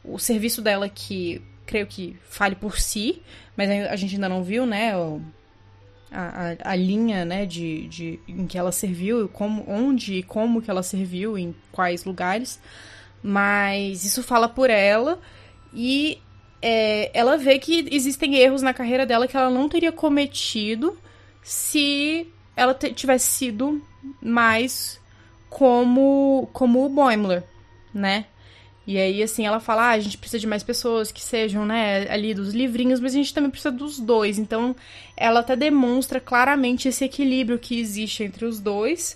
o 0.03 0.19
serviço 0.19 0.61
dela 0.61 0.89
que 0.89 1.41
creio 1.65 1.87
que 1.87 2.17
fale 2.23 2.55
por 2.55 2.79
si, 2.79 3.21
mas 3.55 3.69
a 3.69 3.95
gente 3.95 4.15
ainda 4.15 4.27
não 4.27 4.43
viu, 4.43 4.65
né? 4.65 4.97
O, 4.97 5.21
a, 6.11 6.55
a, 6.71 6.75
linha, 6.75 7.23
né, 7.23 7.45
de, 7.45 7.87
de, 7.87 8.19
em 8.27 8.47
que 8.47 8.57
ela 8.57 8.71
serviu, 8.71 9.29
como, 9.29 9.63
onde 9.67 10.15
e 10.15 10.23
como 10.23 10.61
que 10.61 10.69
ela 10.69 10.81
serviu, 10.81 11.37
em 11.37 11.55
quais 11.71 12.03
lugares. 12.03 12.59
Mas 13.21 14.03
isso 14.03 14.23
fala 14.23 14.49
por 14.49 14.69
ela 14.69 15.19
e 15.73 16.19
é, 16.61 17.11
ela 17.13 17.37
vê 17.37 17.59
que 17.59 17.87
existem 17.91 18.35
erros 18.35 18.61
na 18.61 18.73
carreira 18.73 19.05
dela 19.05 19.27
que 19.27 19.37
ela 19.37 19.49
não 19.49 19.69
teria 19.69 19.91
cometido 19.91 20.97
se 21.43 22.27
ela 22.59 22.73
tivesse 22.73 23.27
sido 23.27 23.81
mais 24.21 24.99
como 25.49 26.49
como 26.53 26.85
o 26.85 26.89
Boimler, 26.89 27.43
né? 27.93 28.25
E 28.85 28.97
aí, 28.97 29.21
assim, 29.21 29.45
ela 29.45 29.59
fala, 29.59 29.83
ah, 29.83 29.91
a 29.91 29.99
gente 29.99 30.17
precisa 30.17 30.39
de 30.39 30.47
mais 30.47 30.63
pessoas 30.63 31.11
que 31.11 31.21
sejam, 31.21 31.63
né, 31.63 32.09
ali 32.09 32.33
dos 32.33 32.55
livrinhos, 32.55 32.99
mas 32.99 33.13
a 33.13 33.17
gente 33.17 33.31
também 33.31 33.51
precisa 33.51 33.71
dos 33.71 33.99
dois. 33.99 34.39
Então, 34.39 34.75
ela 35.15 35.41
até 35.41 35.55
demonstra 35.55 36.19
claramente 36.19 36.87
esse 36.87 37.05
equilíbrio 37.05 37.59
que 37.59 37.79
existe 37.79 38.23
entre 38.23 38.45
os 38.45 38.59
dois. 38.59 39.15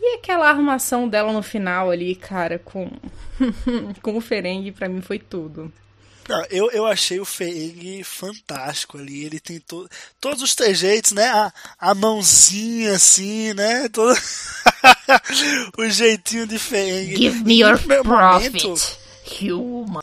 E 0.00 0.16
aquela 0.16 0.48
armação 0.48 1.08
dela 1.08 1.32
no 1.32 1.44
final 1.44 1.92
ali, 1.92 2.16
cara, 2.16 2.58
com, 2.58 2.90
com 4.02 4.16
o 4.16 4.20
Ferengue, 4.20 4.72
para 4.72 4.88
mim 4.88 5.00
foi 5.00 5.20
tudo. 5.20 5.72
Não, 6.28 6.44
eu, 6.50 6.70
eu 6.70 6.86
achei 6.86 7.20
o 7.20 7.24
Feig 7.24 8.02
fantástico 8.04 8.98
ali. 8.98 9.24
Ele 9.24 9.38
tem 9.38 9.60
to, 9.60 9.88
todos 10.20 10.42
os 10.42 10.54
trejeitos, 10.54 11.12
né? 11.12 11.26
A, 11.26 11.52
a 11.78 11.94
mãozinha 11.94 12.94
assim, 12.94 13.52
né? 13.52 13.88
Todo... 13.88 14.14
o 15.76 15.88
jeitinho 15.88 16.46
de 16.46 16.58
Feig. 16.58 17.16
Give 17.16 17.44
me 17.44 17.60
your 17.60 17.78
profit, 17.78 18.08
momento... 18.08 18.74
human. 19.40 20.02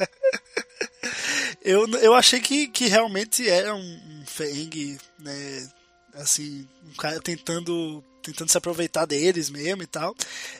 eu, 1.62 1.88
eu 1.98 2.14
achei 2.14 2.40
que, 2.40 2.68
que 2.68 2.86
realmente 2.86 3.48
era 3.48 3.74
um, 3.74 3.78
um 3.78 4.24
Feig, 4.26 4.98
né? 5.18 5.68
Assim, 6.14 6.68
um 6.84 6.94
cara 6.94 7.20
tentando 7.20 8.04
tentando 8.22 8.50
se 8.50 8.58
aproveitar 8.58 9.06
deles 9.06 9.48
mesmo 9.48 9.82
e 9.82 9.86
tal. 9.86 10.14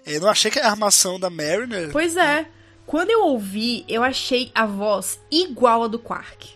Eu 0.07 0.21
não 0.23 0.31
achei 0.31 0.51
que 0.51 0.59
a 0.59 0.71
armação 0.71 1.21
da 1.21 1.29
Mariner. 1.29 1.91
Pois 1.93 2.17
é. 2.17 2.47
Quando 2.91 3.11
eu 3.11 3.21
ouvi, 3.21 3.85
eu 3.89 4.03
achei 4.03 4.51
a 4.53 4.67
voz 4.67 5.21
igual 5.31 5.85
a 5.85 5.87
do 5.87 5.97
Quark. 5.97 6.51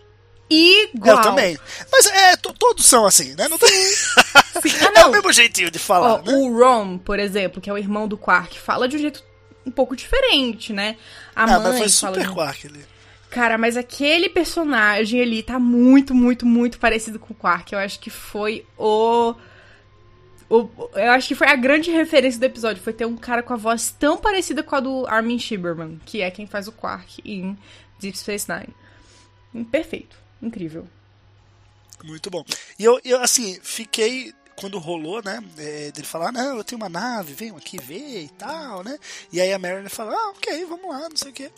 Igual. 0.49 1.15
Eu 1.15 1.21
também. 1.21 1.57
Mas 1.89 2.07
é, 2.07 2.35
todos 2.35 2.85
são 2.85 3.05
assim, 3.05 3.33
né? 3.35 3.47
Não 3.47 3.57
tem... 3.57 3.69
Ah, 4.81 4.91
não. 4.93 5.01
É 5.01 5.05
o 5.05 5.11
mesmo 5.11 5.31
jeitinho 5.31 5.71
de 5.71 5.79
falar, 5.79 6.15
Ó, 6.15 6.17
né? 6.17 6.33
O 6.33 6.57
Ron, 6.57 6.97
por 6.97 7.19
exemplo, 7.19 7.61
que 7.61 7.69
é 7.69 7.73
o 7.73 7.77
irmão 7.77 8.05
do 8.05 8.17
Quark, 8.17 8.59
fala 8.59 8.85
de 8.85 8.97
um 8.97 8.99
jeito 8.99 9.23
um 9.65 9.71
pouco 9.71 9.95
diferente, 9.95 10.73
né? 10.73 10.97
A 11.33 11.43
ah, 11.43 11.47
mãe 11.47 11.61
mas 11.61 11.77
foi 11.77 11.89
fala 11.89 12.15
super 12.15 12.27
de... 12.27 12.33
Quark 12.33 12.67
ali. 12.67 12.85
Cara, 13.29 13.57
mas 13.57 13.77
aquele 13.77 14.27
personagem 14.27 15.21
ali 15.21 15.41
tá 15.41 15.57
muito, 15.57 16.13
muito, 16.13 16.45
muito 16.45 16.79
parecido 16.79 17.17
com 17.17 17.33
o 17.33 17.37
Quark. 17.37 17.71
Eu 17.71 17.79
acho 17.79 17.97
que 17.97 18.09
foi 18.09 18.65
o 18.77 19.35
o, 20.49 20.69
eu 20.93 21.11
acho 21.11 21.27
que 21.27 21.35
foi 21.35 21.47
a 21.47 21.55
grande 21.55 21.91
referência 21.91 22.39
do 22.39 22.45
episódio, 22.45 22.81
foi 22.81 22.93
ter 22.93 23.05
um 23.05 23.17
cara 23.17 23.41
com 23.41 23.53
a 23.53 23.57
voz 23.57 23.93
tão 23.97 24.17
parecida 24.17 24.61
com 24.61 24.75
a 24.75 24.79
do 24.79 25.07
Armin 25.07 25.39
Shiberman, 25.39 25.99
que 26.05 26.21
é 26.21 26.29
quem 26.29 26.45
faz 26.45 26.67
o 26.67 26.71
Quark 26.71 27.21
em 27.25 27.57
Deep 27.99 28.17
Space 28.17 28.47
Nine. 28.51 29.65
Perfeito, 29.65 30.17
incrível. 30.41 30.87
Muito 32.03 32.29
bom. 32.29 32.43
E 32.77 32.83
eu, 32.83 32.99
eu 33.03 33.21
assim, 33.21 33.59
fiquei 33.63 34.33
quando 34.55 34.79
rolou, 34.79 35.21
né, 35.23 35.43
é, 35.57 35.91
dele 35.91 36.07
falar, 36.07 36.31
não, 36.31 36.57
eu 36.57 36.63
tenho 36.63 36.81
uma 36.81 36.89
nave, 36.89 37.33
venham 37.33 37.57
aqui 37.57 37.77
ver 37.77 38.23
e 38.23 38.29
tal, 38.29 38.83
né, 38.83 38.97
e 39.31 39.41
aí 39.41 39.51
a 39.51 39.59
Mariner 39.59 39.89
fala, 39.89 40.13
ah, 40.13 40.29
ok, 40.29 40.65
vamos 40.65 40.89
lá, 40.89 41.09
não 41.09 41.17
sei 41.17 41.31
o 41.31 41.33
que. 41.33 41.51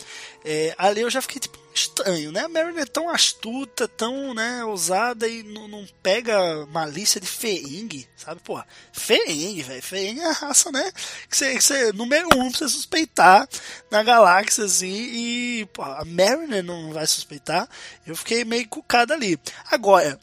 É, 0.44 0.74
ali 0.76 1.00
eu 1.00 1.10
já 1.10 1.22
fiquei, 1.22 1.40
tipo, 1.40 1.58
estranho, 1.72 2.32
né, 2.32 2.40
a 2.40 2.48
Mariner 2.48 2.82
é 2.82 2.86
tão 2.86 3.08
astuta, 3.08 3.86
tão, 3.86 4.34
né, 4.34 4.64
ousada 4.64 5.28
e 5.28 5.44
não, 5.44 5.86
pega 6.02 6.66
malícia 6.66 7.20
de 7.20 7.26
Feing, 7.26 8.04
sabe, 8.16 8.40
pô, 8.42 8.60
Feing, 8.92 9.62
velho, 9.62 9.82
Feing 9.82 10.20
é 10.20 10.26
a 10.26 10.32
raça, 10.32 10.72
né, 10.72 10.90
que 11.30 11.36
você, 11.36 11.54
que 11.54 11.62
você, 11.62 11.92
número 11.92 12.28
um, 12.34 12.50
pra 12.50 12.58
você 12.58 12.68
suspeitar 12.68 13.48
na 13.90 14.02
galáxia, 14.02 14.64
assim, 14.64 14.86
e, 14.88 15.66
pô, 15.72 15.82
a 15.82 16.04
Mariner 16.04 16.64
não 16.64 16.92
vai 16.92 17.06
suspeitar, 17.06 17.68
eu 18.04 18.16
fiquei 18.16 18.44
meio 18.44 18.68
cucada 18.68 19.14
ali. 19.14 19.38
Agora, 19.70 20.18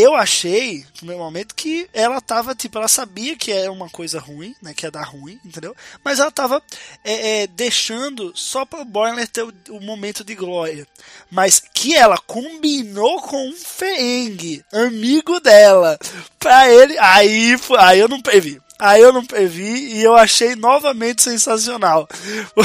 eu 0.00 0.14
achei, 0.14 0.84
no 1.00 1.08
meu 1.08 1.18
momento, 1.18 1.54
que 1.54 1.88
ela 1.92 2.20
tava, 2.20 2.54
tipo, 2.54 2.78
ela 2.78 2.88
sabia 2.88 3.36
que 3.36 3.50
era 3.50 3.72
uma 3.72 3.88
coisa 3.88 4.18
ruim, 4.18 4.54
né? 4.62 4.74
Que 4.74 4.86
ia 4.86 4.90
dar 4.90 5.02
ruim, 5.02 5.40
entendeu? 5.44 5.74
Mas 6.04 6.18
ela 6.18 6.30
tava 6.30 6.62
é, 7.04 7.42
é, 7.42 7.46
deixando 7.46 8.32
só 8.36 8.64
para 8.64 8.80
o 8.80 8.84
Boiler 8.84 9.26
ter 9.26 9.42
o, 9.42 9.52
o, 9.70 9.80
momento 9.80 10.22
de 10.22 10.34
glória. 10.34 10.86
Mas 11.30 11.60
que 11.74 11.94
ela 11.94 12.18
combinou 12.18 13.20
com 13.22 13.48
um 13.48 13.54
Feeng, 13.54 14.62
amigo 14.72 15.40
dela, 15.40 15.98
pra 16.38 16.70
ele. 16.70 16.96
Aí, 16.98 17.56
aí 17.78 17.98
eu 17.98 18.08
não 18.08 18.20
previ. 18.20 18.60
Aí 18.78 19.02
eu 19.02 19.12
não 19.12 19.24
previ 19.24 19.96
e 19.96 20.04
eu 20.04 20.14
achei 20.14 20.54
novamente 20.54 21.22
sensacional. 21.22 22.08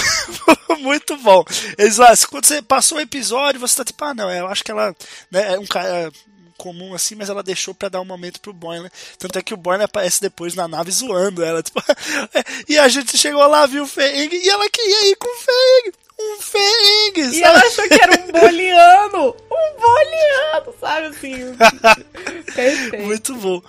Muito 0.79 1.17
bom. 1.17 1.43
Eles, 1.77 1.97
quando 2.25 2.45
você 2.45 2.61
passou 2.61 2.99
o 2.99 3.01
episódio, 3.01 3.59
você 3.59 3.77
tá 3.77 3.85
tipo, 3.85 4.03
ah, 4.05 4.13
não, 4.13 4.29
eu 4.29 4.47
acho 4.47 4.63
que 4.63 4.69
ela 4.69 4.95
né, 5.31 5.53
é 5.53 5.59
um 5.59 5.65
cara 5.65 6.11
comum 6.57 6.93
assim, 6.93 7.15
mas 7.15 7.29
ela 7.29 7.43
deixou 7.43 7.73
para 7.73 7.89
dar 7.89 8.01
um 8.01 8.05
momento 8.05 8.39
pro 8.39 8.53
Boiler. 8.53 8.91
Tanto 9.17 9.37
é 9.37 9.41
que 9.41 9.53
o 9.53 9.57
Boiler 9.57 9.85
aparece 9.85 10.21
depois 10.21 10.55
na 10.55 10.67
nave 10.67 10.91
zoando 10.91 11.43
ela. 11.43 11.61
Tipo, 11.61 11.81
e 12.67 12.77
a 12.77 12.87
gente 12.87 13.17
chegou 13.17 13.45
lá, 13.47 13.65
viu 13.65 13.83
o 13.83 13.87
Feeng, 13.87 14.29
e 14.33 14.49
ela 14.49 14.69
queria 14.69 15.11
ir 15.11 15.15
com 15.15 15.27
o 15.27 15.39
Feeng. 15.39 15.93
Um 16.19 16.41
Feeng, 16.41 17.23
sabe? 17.23 17.37
E 17.37 17.43
ela 17.43 17.59
achou 17.59 17.87
que 17.87 18.01
era 18.01 18.13
um 18.13 18.31
boliano. 18.31 19.35
Um 19.51 19.81
boliano, 19.81 20.75
sabe 20.79 21.07
assim. 21.07 21.55
Perfeito. 22.53 23.03
Muito 23.03 23.35
bom. 23.35 23.61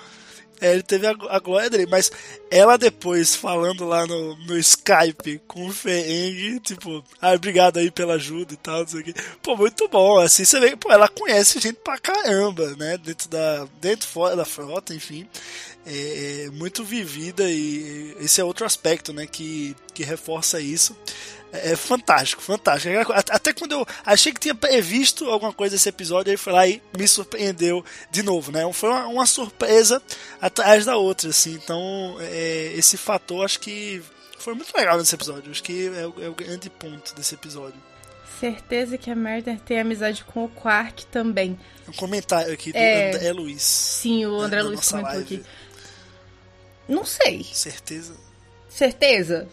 É, 0.61 0.73
ele 0.73 0.83
teve 0.83 1.07
a, 1.07 1.15
a 1.29 1.39
glória 1.39 1.69
dele, 1.69 1.87
mas 1.91 2.11
ela 2.51 2.77
depois 2.77 3.35
falando 3.35 3.85
lá 3.85 4.07
no, 4.07 4.37
no 4.47 4.59
Skype 4.59 5.41
com 5.47 5.67
o 5.67 5.73
Feeng, 5.73 6.61
tipo, 6.61 7.05
ah, 7.21 7.33
obrigado 7.33 7.79
aí 7.79 7.91
pela 7.91 8.15
ajuda 8.15 8.55
e 8.55 8.57
tal, 8.57 8.81
não 8.81 8.87
sei 8.87 9.01
o. 9.01 9.15
Pô, 9.43 9.57
muito 9.57 9.89
bom, 9.89 10.19
assim, 10.19 10.45
você 10.45 10.61
vê 10.61 10.71
que, 10.71 10.77
pô, 10.77 10.93
ela 10.93 11.09
conhece 11.09 11.61
gente 11.61 11.79
pra 11.83 11.99
caramba, 11.99 12.75
né, 12.77 12.97
dentro 12.99 13.29
da, 13.29 13.67
dentro 13.81 14.07
fora 14.07 14.37
da 14.37 14.45
frota, 14.45 14.95
enfim, 14.95 15.29
é, 15.85 16.45
é 16.47 16.51
muito 16.51 16.85
vivida 16.85 17.51
e 17.51 18.17
esse 18.21 18.41
é 18.41 18.45
outro 18.45 18.65
aspecto, 18.65 19.13
né, 19.13 19.27
que, 19.27 19.75
que 19.93 20.05
reforça 20.05 20.61
isso. 20.61 20.97
É, 21.55 21.73
é 21.73 21.77
fantástico, 21.77 22.43
fantástico. 22.43 23.13
Até 23.13 23.53
quando 23.53 23.73
eu 23.73 23.87
achei 24.05 24.33
que 24.33 24.41
tinha 24.41 24.55
previsto 24.55 25.31
alguma 25.31 25.53
coisa 25.53 25.77
desse 25.77 25.89
episódio, 25.89 26.31
ele 26.31 26.37
foi 26.37 26.53
lá 26.53 26.67
e 26.67 26.83
me 26.97 27.07
surpreendeu 27.07 27.85
de 28.11 28.23
novo, 28.23 28.51
né? 28.51 28.71
Foi 28.73 28.91
uma, 28.91 29.07
uma 29.07 29.27
surpresa 29.27 30.03
atrás 30.41 30.85
da 30.85 30.97
outra, 30.97 31.31
assim. 31.31 31.55
Então, 31.55 32.17
é, 32.21 32.73
esse 32.75 32.97
fator 32.97 33.45
acho 33.45 33.61
que 33.61 34.03
foi 34.39 34.55
muito 34.55 34.77
legal 34.77 34.99
nesse 34.99 35.15
episódio. 35.15 35.51
Acho 35.51 35.63
que 35.63 35.87
é 35.87 36.07
o, 36.07 36.25
é 36.25 36.29
o 36.29 36.35
grande 36.35 36.69
ponto 36.69 37.15
desse 37.15 37.35
episódio. 37.35 37.81
Certeza 38.41 38.99
que 38.99 39.11
a 39.11 39.15
Merder 39.15 39.61
tem 39.61 39.79
amizade 39.79 40.25
com 40.25 40.45
o 40.45 40.49
Quark 40.49 41.07
também. 41.07 41.59
Um 41.89 41.93
comentário 41.93 42.53
aqui 42.53 42.73
do 42.73 42.77
é, 42.77 43.13
André 43.13 43.33
Luiz. 43.33 43.63
Sim, 43.63 44.27
o 44.27 44.41
André 44.41 44.61
Luiz 44.63 44.89
comentou 44.89 45.13
live. 45.13 45.37
aqui. 45.37 45.45
Não 46.89 47.05
sei. 47.05 47.45
Certeza. 47.45 48.15
Certeza? 48.69 49.49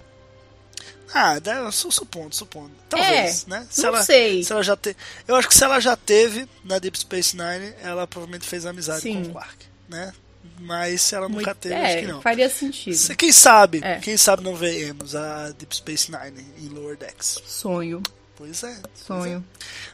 Ah, 1.14 1.38
su- 1.72 1.92
supondo, 1.92 2.34
supondo. 2.36 2.72
Talvez, 2.90 3.46
É, 3.46 3.50
né? 3.50 3.68
não 3.84 4.04
sei. 4.04 4.44
Se 4.44 4.52
ela 4.52 4.64
já 4.64 4.76
te... 4.78 4.96
Eu 5.28 5.36
acho 5.36 5.48
que 5.48 5.54
se 5.56 5.64
ela 5.64 5.80
já 5.80 5.96
teve 5.96 6.48
na 6.64 6.80
Deep 6.80 6.98
Space 7.00 7.36
Nine, 7.36 7.74
ela 7.82 8.08
provavelmente 8.08 8.48
fez 8.48 8.66
amizade 8.66 9.02
Sim. 9.02 9.24
com 9.24 9.30
o 9.30 9.34
Quark, 9.34 9.66
né? 9.90 10.14
Mas 10.60 11.02
se 11.02 11.16
ela 11.16 11.28
nunca 11.28 11.46
Muito- 11.48 11.56
teve, 11.58 11.76
é, 11.76 11.86
acho 11.86 11.98
que 12.06 12.12
não. 12.14 12.22
faria 12.22 12.50
sentido. 12.50 12.96
Se- 12.96 13.16
Quem 13.16 13.32
sabe, 13.32 13.82
É. 13.84 14.00
quem 14.00 14.16
sabe 14.16 14.44
não 14.44 14.56
veremos 14.56 15.16
a 15.16 15.50
Deep 15.52 15.76
Space 15.76 16.12
Nine 16.12 16.46
em 16.60 16.68
Lower 16.70 16.96
Decks. 16.98 17.40
Sonho, 17.46 18.02
Pois 18.36 18.64
é. 18.64 18.76
pois 18.82 19.00
sonho. 19.06 19.44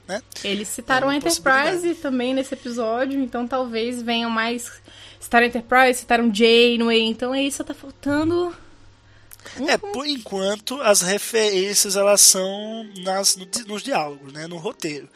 é, 0.07 0.13
né? 0.13 0.21
Eles 0.43 0.67
citaram 0.67 1.07
É 1.07 1.09
a 1.09 1.13
uma 1.13 1.17
Enterprise 1.17 1.95
também 1.95 2.33
nesse 2.33 2.53
episódio, 2.53 3.19
então 3.21 3.47
talvez 3.47 4.01
venham 4.01 4.29
mais. 4.29 4.71
Citaram 5.19 5.47
Enterprise, 5.47 5.99
citaram 5.99 6.33
Janeway, 6.33 7.01
então 7.01 7.33
é 7.33 7.41
isso, 7.43 7.63
tá 7.63 7.73
faltando. 7.73 8.55
Um 9.59 9.69
É, 9.69 9.77
por 9.77 10.05
enquanto, 10.05 10.81
as 10.81 11.01
referências 11.01 11.95
elas 11.95 12.21
são 12.21 12.83
nas, 13.03 13.35
no 13.35 13.47
nos 13.67 13.83
diálogos, 13.83 14.31
né, 14.33 14.47
no 14.47 14.57
roteiro. 14.57 15.09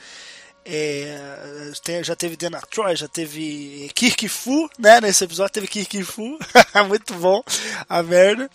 É, 0.64 1.72
tem- 1.84 2.04
já 2.04 2.16
teve 2.16 2.38
Dana 2.38 2.62
Troy, 2.62 2.96
já 2.96 3.08
teve 3.08 3.90
Kirk 3.96 4.30
Fu, 4.30 4.70
né? 4.78 5.02
Nesse 5.02 5.24
episódio 5.24 5.52
teve 5.54 5.68
Kirk 5.68 6.04
Fu, 6.04 6.38
muito 6.88 7.16
bom, 7.16 7.44
a 7.90 8.04
merda. 8.04 8.48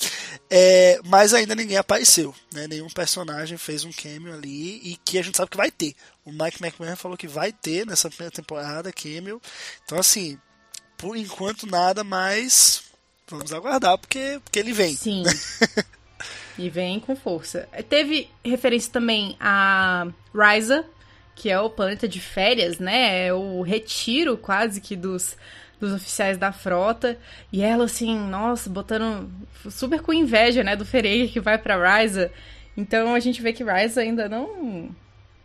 É, 0.49 1.01
mas 1.05 1.35
ainda 1.35 1.57
ninguém 1.57 1.77
apareceu, 1.77 2.33
né? 2.53 2.69
Nenhum 2.69 2.89
personagem 2.89 3.59
fez 3.59 3.85
um 3.85 3.91
cameo 3.91 4.33
ali 4.35 4.77
e 4.89 4.97
que 5.05 5.19
a 5.19 5.23
gente 5.23 5.37
sabe 5.37 5.51
que 5.51 5.57
vai 5.57 5.71
ter. 5.71 5.97
O 6.25 6.31
Mike 6.31 6.62
McMahon 6.65 6.95
falou 6.95 7.17
que 7.17 7.27
vai 7.27 7.51
ter 7.53 7.85
nessa 7.85 8.09
primeira 8.09 8.31
temporada 8.35 8.93
cameo. 8.93 9.43
Então, 9.85 9.99
assim, 9.99 10.39
por 10.97 11.17
enquanto 11.17 11.67
nada, 11.67 12.05
mas 12.05 12.83
vamos 13.29 13.53
aguardar 13.53 13.99
porque, 13.99 14.41
porque 14.43 14.59
ele 14.59 14.73
vem. 14.73 14.95
Sim. 14.95 15.25
e 16.59 16.71
vem 16.71 17.01
com 17.01 17.15
força. 17.17 17.69
Teve 17.89 18.29
referência 18.45 18.93
também 18.93 19.37
a 19.41 20.07
Ryza, 20.35 20.85
que 21.35 21.51
é 21.51 21.61
o 21.61 21.71
planeta 21.71 22.09
de 22.09 22.21
férias, 22.21 22.79
né? 22.79 23.27
É 23.27 23.33
o 23.33 23.62
retiro 23.62 24.37
quase 24.37 24.81
que 24.81 24.97
dos, 24.97 25.37
dos 25.79 25.93
oficiais 25.93 26.39
da 26.39 26.53
frota. 26.53 27.19
E 27.53 27.62
ela, 27.62 27.85
assim, 27.85 28.19
nossa, 28.19 28.71
botando 28.71 29.31
super 29.71 30.01
com 30.01 30.12
inveja, 30.12 30.65
né? 30.65 30.77
Do 30.77 30.87
Ferreira 30.87 31.29
que 31.29 31.41
vai 31.41 31.59
pra 31.59 31.77
Ryza. 31.77 32.31
Então 32.77 33.15
a 33.15 33.21
gente 33.21 33.43
vê 33.43 33.53
que 33.53 33.65
Ryza 33.65 34.01
ainda 34.01 34.29
não. 34.29 34.91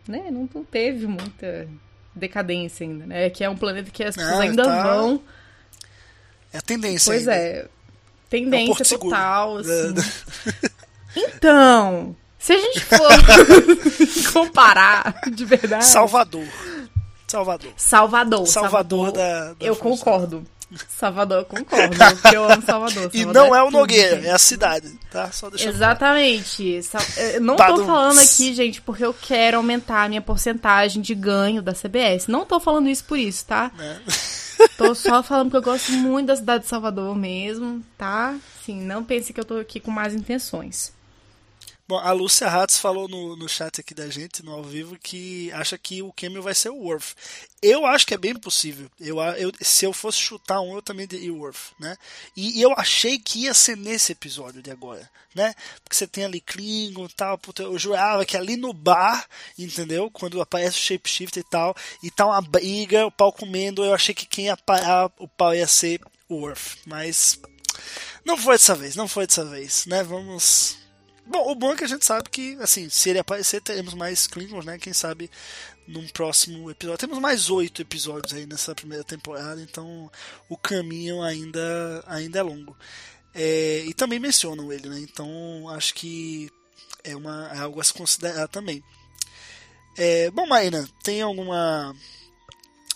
Né, 0.08 0.30
não, 0.32 0.48
não 0.52 0.64
teve 0.64 1.06
muita 1.06 1.68
decadência 2.14 2.84
ainda, 2.86 3.06
né? 3.06 3.30
Que 3.30 3.44
é 3.44 3.50
um 3.50 3.56
planeta 3.56 3.90
que 3.90 4.02
as 4.02 4.16
pessoas 4.16 4.34
Não, 4.34 4.40
ainda 4.40 4.64
tá 4.64 4.82
vão. 4.82 5.22
É 6.52 6.58
a 6.58 6.62
tendência 6.62 7.12
Pois 7.12 7.26
ainda. 7.28 7.34
é. 7.40 7.58
É 7.60 7.68
Tendência 8.30 8.84
seguro. 8.84 9.10
total, 9.10 9.58
É, 9.58 9.60
assim. 9.60 9.94
Então, 11.14 12.16
se 12.38 12.52
a 12.54 12.58
gente 12.58 12.80
for 12.80 12.98
comparar 14.32 15.20
de 15.30 15.44
verdade. 15.44 15.84
Salvador. 15.84 16.46
Salvador. 17.26 17.72
Salvador. 17.76 18.46
Salvador 18.46 19.12
da- 19.12 19.52
da 19.54 19.56
eu 19.60 19.76
concordo. 19.76 20.42
Salvador, 20.88 21.38
eu 21.40 21.44
concordo. 21.44 21.94
Porque 22.22 22.34
eu 22.34 22.44
amo 22.50 22.62
Salvador. 22.64 23.10
E 23.12 23.18
Salvador 23.18 23.34
não 23.34 23.54
é 23.54 23.60
o 23.62 23.66
tudo, 23.66 23.78
Nogueira, 23.78 24.16
gente. 24.16 24.26
é 24.28 24.32
a 24.32 24.38
cidade, 24.38 24.88
tá? 25.10 25.30
Só 25.30 25.50
deixa 25.50 25.68
Exatamente. 25.68 26.80
Eu 27.34 27.40
não 27.42 27.56
Badum. 27.56 27.76
tô 27.76 27.84
falando 27.84 28.18
aqui, 28.20 28.54
gente, 28.54 28.80
porque 28.80 29.04
eu 29.04 29.12
quero 29.12 29.58
aumentar 29.58 30.04
a 30.04 30.08
minha 30.08 30.22
porcentagem 30.22 31.02
de 31.02 31.14
ganho 31.14 31.60
da 31.60 31.74
CBS. 31.74 32.26
Não 32.26 32.46
tô 32.46 32.58
falando 32.58 32.88
isso 32.88 33.04
por 33.04 33.18
isso, 33.18 33.44
tá? 33.44 33.70
Né? 33.76 34.00
Tô 34.76 34.94
só 34.94 35.22
falando 35.22 35.50
que 35.50 35.56
eu 35.56 35.62
gosto 35.62 35.92
muito 35.92 36.26
da 36.26 36.36
cidade 36.36 36.64
de 36.64 36.70
Salvador 36.70 37.16
mesmo, 37.16 37.82
tá? 37.96 38.36
Sim, 38.64 38.80
não 38.82 39.04
pense 39.04 39.32
que 39.32 39.40
eu 39.40 39.44
tô 39.44 39.56
aqui 39.58 39.80
com 39.80 39.90
más 39.90 40.14
intenções. 40.14 40.92
Bom, 41.92 41.98
a 41.98 42.10
Lúcia 42.12 42.48
Hatz 42.48 42.78
falou 42.78 43.06
no, 43.06 43.36
no 43.36 43.46
chat 43.46 43.78
aqui 43.78 43.92
da 43.92 44.08
gente, 44.08 44.42
no 44.42 44.52
ao 44.52 44.62
vivo, 44.64 44.96
que 44.98 45.52
acha 45.52 45.76
que 45.76 46.00
o 46.00 46.10
cameo 46.10 46.40
vai 46.42 46.54
ser 46.54 46.70
o 46.70 46.76
Worf. 46.76 47.14
Eu 47.60 47.84
acho 47.84 48.06
que 48.06 48.14
é 48.14 48.16
bem 48.16 48.34
possível. 48.34 48.90
Eu, 48.98 49.20
eu- 49.20 49.52
se 49.60 49.84
eu 49.84 49.92
fosse 49.92 50.16
chutar 50.16 50.62
um, 50.62 50.74
eu 50.74 50.80
também 50.80 51.06
diria 51.06 51.30
Worf, 51.30 51.72
né? 51.78 51.94
E, 52.34 52.58
e 52.58 52.62
eu 52.62 52.72
achei 52.78 53.18
que 53.18 53.40
ia 53.40 53.52
ser 53.52 53.76
nesse 53.76 54.12
episódio 54.12 54.62
de 54.62 54.70
agora, 54.70 55.06
né? 55.34 55.54
Porque 55.84 55.94
você 55.94 56.06
tem 56.06 56.24
ali 56.24 56.40
Klingon 56.40 57.04
e 57.04 57.12
tal, 57.12 57.36
puta, 57.36 57.62
eu 57.62 57.78
jurava 57.78 58.24
que 58.24 58.38
ali 58.38 58.56
no 58.56 58.72
bar, 58.72 59.28
entendeu? 59.58 60.10
Quando 60.10 60.40
aparece 60.40 60.78
o 60.78 60.80
Shapeshifter 60.80 61.42
e 61.46 61.50
tal, 61.50 61.76
e 62.02 62.10
tá 62.10 62.24
uma 62.24 62.40
briga, 62.40 63.04
o 63.04 63.12
pau 63.12 63.30
comendo, 63.30 63.84
eu 63.84 63.92
achei 63.92 64.14
que 64.14 64.24
quem 64.24 64.46
ia 64.46 64.56
parar 64.56 65.12
o 65.18 65.28
pau 65.28 65.54
ia 65.54 65.66
ser 65.66 66.00
o 66.26 66.36
Worf. 66.36 66.78
Mas 66.86 67.38
não 68.24 68.38
foi 68.38 68.54
dessa 68.54 68.74
vez, 68.74 68.96
não 68.96 69.06
foi 69.06 69.26
dessa 69.26 69.44
vez, 69.44 69.84
né? 69.84 70.02
Vamos... 70.02 70.80
Bom, 71.26 71.52
o 71.52 71.54
bom 71.54 71.72
é 71.72 71.76
que 71.76 71.84
a 71.84 71.88
gente 71.88 72.04
sabe 72.04 72.28
que, 72.28 72.56
assim, 72.60 72.88
se 72.88 73.10
ele 73.10 73.18
aparecer, 73.18 73.60
teremos 73.60 73.94
mais 73.94 74.26
Klingons, 74.26 74.64
né? 74.64 74.78
Quem 74.78 74.92
sabe 74.92 75.30
num 75.86 76.06
próximo 76.08 76.70
episódio. 76.70 76.98
Temos 76.98 77.18
mais 77.18 77.50
oito 77.50 77.82
episódios 77.82 78.34
aí 78.34 78.46
nessa 78.46 78.74
primeira 78.74 79.04
temporada, 79.04 79.60
então 79.60 80.10
o 80.48 80.56
caminho 80.56 81.22
ainda, 81.22 82.04
ainda 82.06 82.38
é 82.38 82.42
longo. 82.42 82.76
É, 83.34 83.84
e 83.86 83.94
também 83.94 84.18
mencionam 84.18 84.72
ele, 84.72 84.88
né? 84.88 84.98
Então 85.00 85.68
acho 85.70 85.94
que 85.94 86.50
é, 87.04 87.16
uma, 87.16 87.50
é 87.52 87.58
algo 87.58 87.80
a 87.80 87.84
se 87.84 87.94
considerar 87.94 88.48
também. 88.48 88.82
É, 89.96 90.30
bom, 90.30 90.46
Maína, 90.46 90.88
tem 91.02 91.22
alguma 91.22 91.94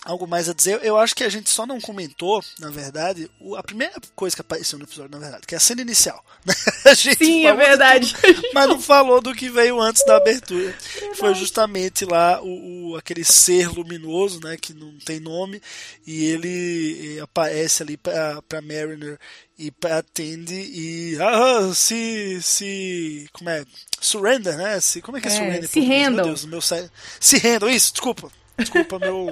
algo 0.07 0.25
mais 0.25 0.47
a 0.49 0.53
dizer? 0.53 0.79
Eu 0.83 0.97
acho 0.97 1.15
que 1.15 1.23
a 1.23 1.29
gente 1.29 1.49
só 1.49 1.65
não 1.65 1.79
comentou, 1.81 2.43
na 2.59 2.69
verdade, 2.69 3.29
o- 3.39 3.55
a 3.55 3.61
primeira 3.63 3.93
coisa 4.15 4.35
que 4.35 4.41
apareceu 4.41 4.79
no 4.79 4.85
episódio, 4.85 5.11
na 5.11 5.19
verdade, 5.19 5.45
que 5.45 5.53
é 5.53 5.57
a 5.57 5.61
cena 5.61 5.81
inicial. 5.81 6.23
A 6.85 6.93
gente 6.93 7.17
Sim, 7.25 7.45
é 7.45 7.53
verdade. 7.53 8.13
tudo, 8.13 8.41
mas 8.53 8.69
não 8.69 8.79
falou 8.79 9.21
do 9.21 9.35
que 9.35 9.49
veio 9.49 9.79
antes 9.81 10.05
da 10.05 10.15
abertura. 10.15 10.73
Foi 11.15 11.35
justamente 11.35 12.05
lá 12.05 12.41
o, 12.41 12.91
o- 12.91 12.95
aquele 12.95 13.25
ser 13.25 13.67
luminoso, 13.69 14.39
né, 14.41 14.55
que 14.55 14.73
não 14.73 14.97
tem 14.99 15.19
nome, 15.19 15.61
e 16.05 16.23
ele 16.25 17.19
aparece 17.21 17.83
ali 17.83 17.97
pra, 17.97 18.41
pra 18.43 18.61
Mariner 18.61 19.19
e 19.59 19.69
pra 19.71 20.01
Tandy 20.01 20.53
e 20.55 21.17
ah, 21.19 21.73
se 21.73 22.39
se 22.41 23.27
como 23.33 23.49
é? 23.49 23.65
Surrender, 23.99 24.55
né? 24.55 24.79
Se, 24.79 25.01
como 25.01 25.17
é 25.17 25.21
que 25.21 25.27
é, 25.27 25.31
É, 25.31 25.35
surrender? 25.35 25.61
se 25.67 25.73
português? 25.73 25.89
Meu 25.89 25.97
rendam. 25.99 26.25
Deus, 26.25 26.45
meu 26.45 26.61
se 26.61 27.37
rendam, 27.39 27.69
isso, 27.69 27.91
desculpa. 27.91 28.31
Desculpa, 28.57 28.99
meu, 28.99 29.29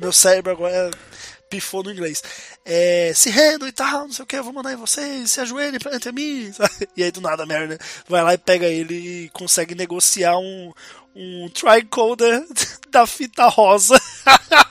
meu 0.00 0.12
cérebro 0.12 0.52
agora 0.52 0.90
pifou 1.48 1.84
no 1.84 1.92
inglês. 1.92 2.22
É, 2.64 3.12
se 3.14 3.30
rendam 3.30 3.68
e 3.68 3.72
tal, 3.72 4.02
não 4.02 4.12
sei 4.12 4.24
o 4.24 4.26
que, 4.26 4.36
eu 4.36 4.44
vou 4.44 4.52
mandar 4.52 4.72
em 4.72 4.76
vocês, 4.76 5.30
se 5.30 5.40
ajoelhem 5.40 5.78
perante 5.78 6.10
mim. 6.10 6.52
E 6.96 7.02
aí 7.02 7.10
do 7.10 7.20
nada 7.20 7.44
a 7.44 7.46
Mariner 7.46 7.78
vai 8.08 8.22
lá 8.22 8.34
e 8.34 8.38
pega 8.38 8.66
ele 8.66 8.94
e 8.94 9.28
consegue 9.30 9.74
negociar 9.74 10.36
um, 10.36 10.72
um 11.14 11.48
tricoder 11.48 12.44
da 12.90 13.06
fita 13.06 13.46
rosa. 13.46 14.00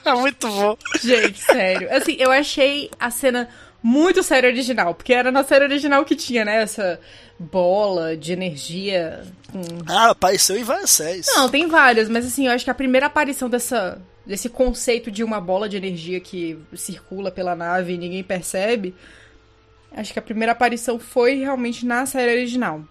Muito 0.20 0.48
bom. 0.48 0.78
Gente, 1.02 1.42
sério. 1.42 1.94
Assim, 1.96 2.16
eu 2.20 2.32
achei 2.32 2.92
a 3.00 3.10
cena 3.10 3.50
muito 3.84 4.24
série 4.24 4.48
original, 4.48 4.96
porque 4.96 5.14
era 5.14 5.30
na 5.30 5.44
série 5.44 5.66
original 5.66 6.06
que 6.06 6.16
tinha, 6.16 6.46
né, 6.46 6.62
essa 6.62 6.98
bola 7.38 8.16
de 8.16 8.32
energia 8.32 9.26
com 9.52 9.62
Ah, 9.86 10.12
apareceu 10.12 10.58
em 10.58 10.64
várias 10.64 10.90
séries. 10.90 11.28
Não, 11.28 11.50
tem 11.50 11.68
várias, 11.68 12.08
mas 12.08 12.26
assim, 12.26 12.48
eu 12.48 12.54
acho 12.54 12.64
que 12.64 12.72
a 12.72 12.76
primeira 12.76 13.08
aparição 13.08 13.50
dessa, 13.50 14.02
desse 14.26 14.48
conceito 14.48 15.12
de 15.12 15.22
uma 15.22 15.42
bola 15.42 15.68
de 15.68 15.76
energia 15.76 16.22
que 16.22 16.58
circula 16.74 17.30
pela 17.30 17.56
nave 17.56 17.94
e 17.94 17.98
ninguém 17.98 18.24
percebe, 18.24 18.96
acho 19.92 20.14
que 20.14 20.20
a 20.20 20.24
primeira 20.24 20.54
aparição 20.54 20.98
foi 20.98 21.36
realmente 21.36 21.86
na 21.86 22.06
série 22.06 22.32
original. 22.32 22.84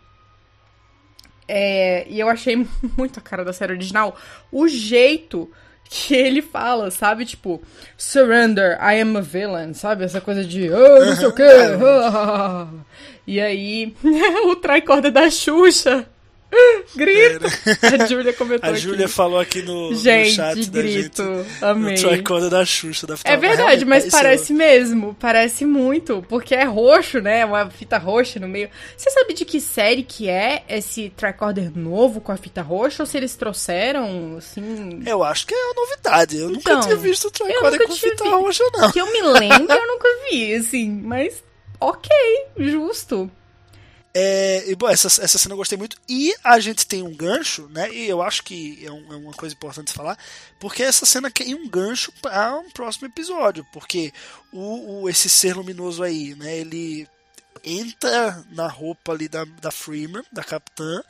É, 1.49 2.07
e 2.09 2.21
eu 2.21 2.29
achei 2.29 2.55
muito 2.97 3.19
a 3.19 3.23
cara 3.23 3.45
da 3.45 3.53
série 3.53 3.73
original 3.73 4.17
o 4.51 4.69
jeito 4.69 5.51
que 5.93 6.15
ele 6.15 6.41
fala, 6.41 6.91
sabe? 6.91 7.27
Tipo, 7.27 7.61
surrender, 7.99 8.79
I 8.81 9.03
am 9.03 9.19
a 9.19 9.21
villain, 9.21 9.75
sabe? 9.75 10.05
Essa 10.05 10.23
coisa 10.23 10.43
de, 10.43 10.71
oh, 10.71 11.05
não 11.05 11.15
sei 11.15 11.27
o 11.27 11.35
quê. 11.35 11.43
e 13.27 13.39
aí, 13.39 13.95
o 14.49 14.57
tricorder 14.57 15.13
da 15.13 15.29
Xuxa 15.29 16.07
grita. 16.95 17.47
A 18.03 18.07
Júlia 18.07 18.33
comentou 18.33 18.71
A. 18.71 18.75
Júlia 18.75 19.09
falou 19.09 19.41
aqui 19.41 19.63
no, 19.63 19.91
no 19.91 19.97
Gente, 19.97 20.33
chat 20.35 20.71
da 20.71 20.83
grito. 20.83 21.23
gente. 21.23 21.65
Amei. 21.65 21.95
O 21.95 21.99
tricorder 21.99 22.51
da 22.51 22.65
Xuxa. 22.65 23.07
Da 23.07 23.15
É 23.25 23.37
verdade, 23.37 23.85
mas 23.85 24.09
parece 24.11 24.53
mesmo. 24.53 25.17
Parece 25.19 25.65
muito. 25.65 26.25
Porque 26.29 26.55
é 26.55 26.65
roxo, 26.65 27.21
né? 27.21 27.45
Uma 27.45 27.71
fita 27.71 27.99
roxa 27.99 28.39
no 28.39 28.49
meio. 28.49 28.69
Você 28.97 29.11
sabe 29.11 29.33
de 29.35 29.45
que 29.45 29.61
série 29.61 30.03
que 30.03 30.29
é 30.29 30.63
esse 30.69 31.11
tricorder 31.17 31.71
novo 31.77 32.21
com 32.21 32.33
a 32.33 32.37
fita 32.37 32.63
roxa? 32.63 33.03
Ou 33.03 33.07
se 33.07 33.17
eles 33.17 33.35
trouxeram, 33.35 34.37
assim... 34.37 35.03
Eu 35.07 35.23
acho 35.25 35.47
que 35.47 35.55
é 35.55 35.59
uma 35.59 35.75
novidade. 35.75 36.37
Eu 36.39 36.49
nunca 36.51 36.61
Então, 36.73 36.81
tinha 36.81 36.97
visto 36.97 37.25
o 37.25 37.29
eu 37.29 37.31
tricorder 37.31 37.73
nunca 37.73 37.87
com 37.87 37.95
fita 37.97 38.25
vi- 38.25 38.31
roxa, 38.31 38.65
não. 38.75 38.93
Que 38.93 39.01
eu 39.01 39.13
me 39.13 39.23
lembro, 39.23 39.73
eu 39.73 39.87
nunca 39.87 40.09
vi, 40.31 40.55
assim. 40.55 40.91
Mas, 41.03 41.43
ok, 41.81 42.11
justo. 42.59 43.31
É, 44.15 44.65
e, 44.71 44.75
bom, 44.75 44.89
essa, 44.91 45.07
essa 45.07 45.39
cena 45.39 45.55
eu 45.55 45.57
gostei 45.57 45.79
muito. 45.79 45.97
E 46.09 46.35
a 46.45 46.61
gente 46.61 46.87
tem 46.87 47.03
um 47.03 47.15
gancho, 47.15 47.67
né? 47.71 47.91
E 47.93 48.09
eu 48.09 48.21
acho 48.21 48.43
que 48.43 48.85
é, 48.85 48.91
um- 48.93 49.13
é 49.13 49.17
uma 49.17 49.33
coisa 49.33 49.55
importante 49.55 49.93
falar, 49.93 50.19
porque 50.61 50.83
essa 50.83 51.07
cena 51.07 51.31
tem 51.31 51.55
um 51.55 51.67
gancho 51.69 52.13
para 52.21 52.57
um 52.59 52.71
próximo 52.71 53.07
episódio. 53.07 53.67
Porque 53.73 54.13
o, 54.53 55.03
o- 55.05 55.09
esse 55.09 55.29
ser 55.31 55.57
luminoso 55.57 56.03
aí, 56.03 56.35
né? 56.35 56.59
Ele 56.59 57.09
entra 57.65 58.45
na 58.51 58.67
roupa 58.69 59.13
ali 59.13 59.29
da, 59.29 59.45
da 59.45 59.71
Freeman, 59.71 60.23
da 60.33 60.45
capitã, 60.45 61.03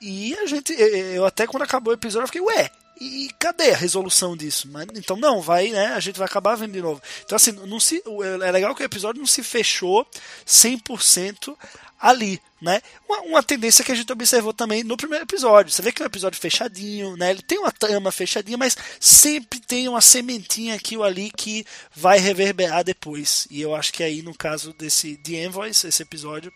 e 0.00 0.34
a 0.38 0.46
gente. 0.46 0.72
Eu 0.72 1.24
até 1.26 1.46
quando 1.46 1.62
acabou 1.62 1.92
o 1.92 1.96
episódio 1.96 2.24
eu 2.24 2.28
fiquei, 2.28 2.40
ué, 2.40 2.70
e 3.00 3.30
cadê 3.38 3.70
a 3.70 3.76
resolução 3.76 4.36
disso? 4.36 4.68
Mas, 4.70 4.86
então 4.94 5.16
não, 5.16 5.40
vai, 5.40 5.68
né? 5.68 5.88
A 5.94 6.00
gente 6.00 6.18
vai 6.18 6.26
acabar 6.26 6.56
vendo 6.56 6.72
de 6.72 6.82
novo. 6.82 7.00
Então 7.24 7.36
assim, 7.36 7.52
não 7.52 7.78
se, 7.78 8.02
é 8.44 8.50
legal 8.50 8.74
que 8.74 8.82
o 8.82 8.84
episódio 8.84 9.20
não 9.20 9.26
se 9.26 9.42
fechou 9.42 10.06
100% 10.46 11.56
ali, 12.00 12.40
né? 12.60 12.80
Uma, 13.06 13.20
uma, 13.20 13.42
tendência 13.42 13.84
que 13.84 13.92
a 13.92 13.94
gente 13.94 14.10
observou 14.10 14.54
também 14.54 14.82
no 14.82 14.96
primeiro 14.96 15.24
episódio. 15.24 15.70
Você 15.70 15.82
vê 15.82 15.92
que 15.92 16.02
é 16.02 16.04
um 16.04 16.06
episódio 16.06 16.40
fechadinho, 16.40 17.16
né? 17.16 17.30
Ele 17.30 17.42
tem 17.42 17.58
uma 17.58 17.70
trama 17.70 18.10
fechadinha, 18.10 18.56
mas 18.56 18.76
sempre 18.98 19.60
tem 19.60 19.86
uma 19.88 20.00
sementinha 20.00 20.74
aqui 20.74 20.96
ou 20.96 21.04
ali 21.04 21.30
que 21.30 21.64
vai 21.94 22.18
reverberar 22.18 22.82
depois. 22.82 23.46
E 23.50 23.60
eu 23.60 23.74
acho 23.74 23.92
que 23.92 24.02
aí 24.02 24.22
no 24.22 24.34
caso 24.34 24.72
desse 24.72 25.16
The 25.18 25.44
Envoys, 25.44 25.84
esse 25.84 26.02
episódio 26.02 26.52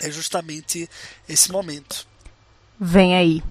é 0.00 0.10
justamente 0.10 0.88
esse 1.28 1.52
momento. 1.52 2.08
Vem 2.80 3.14
aí. 3.14 3.42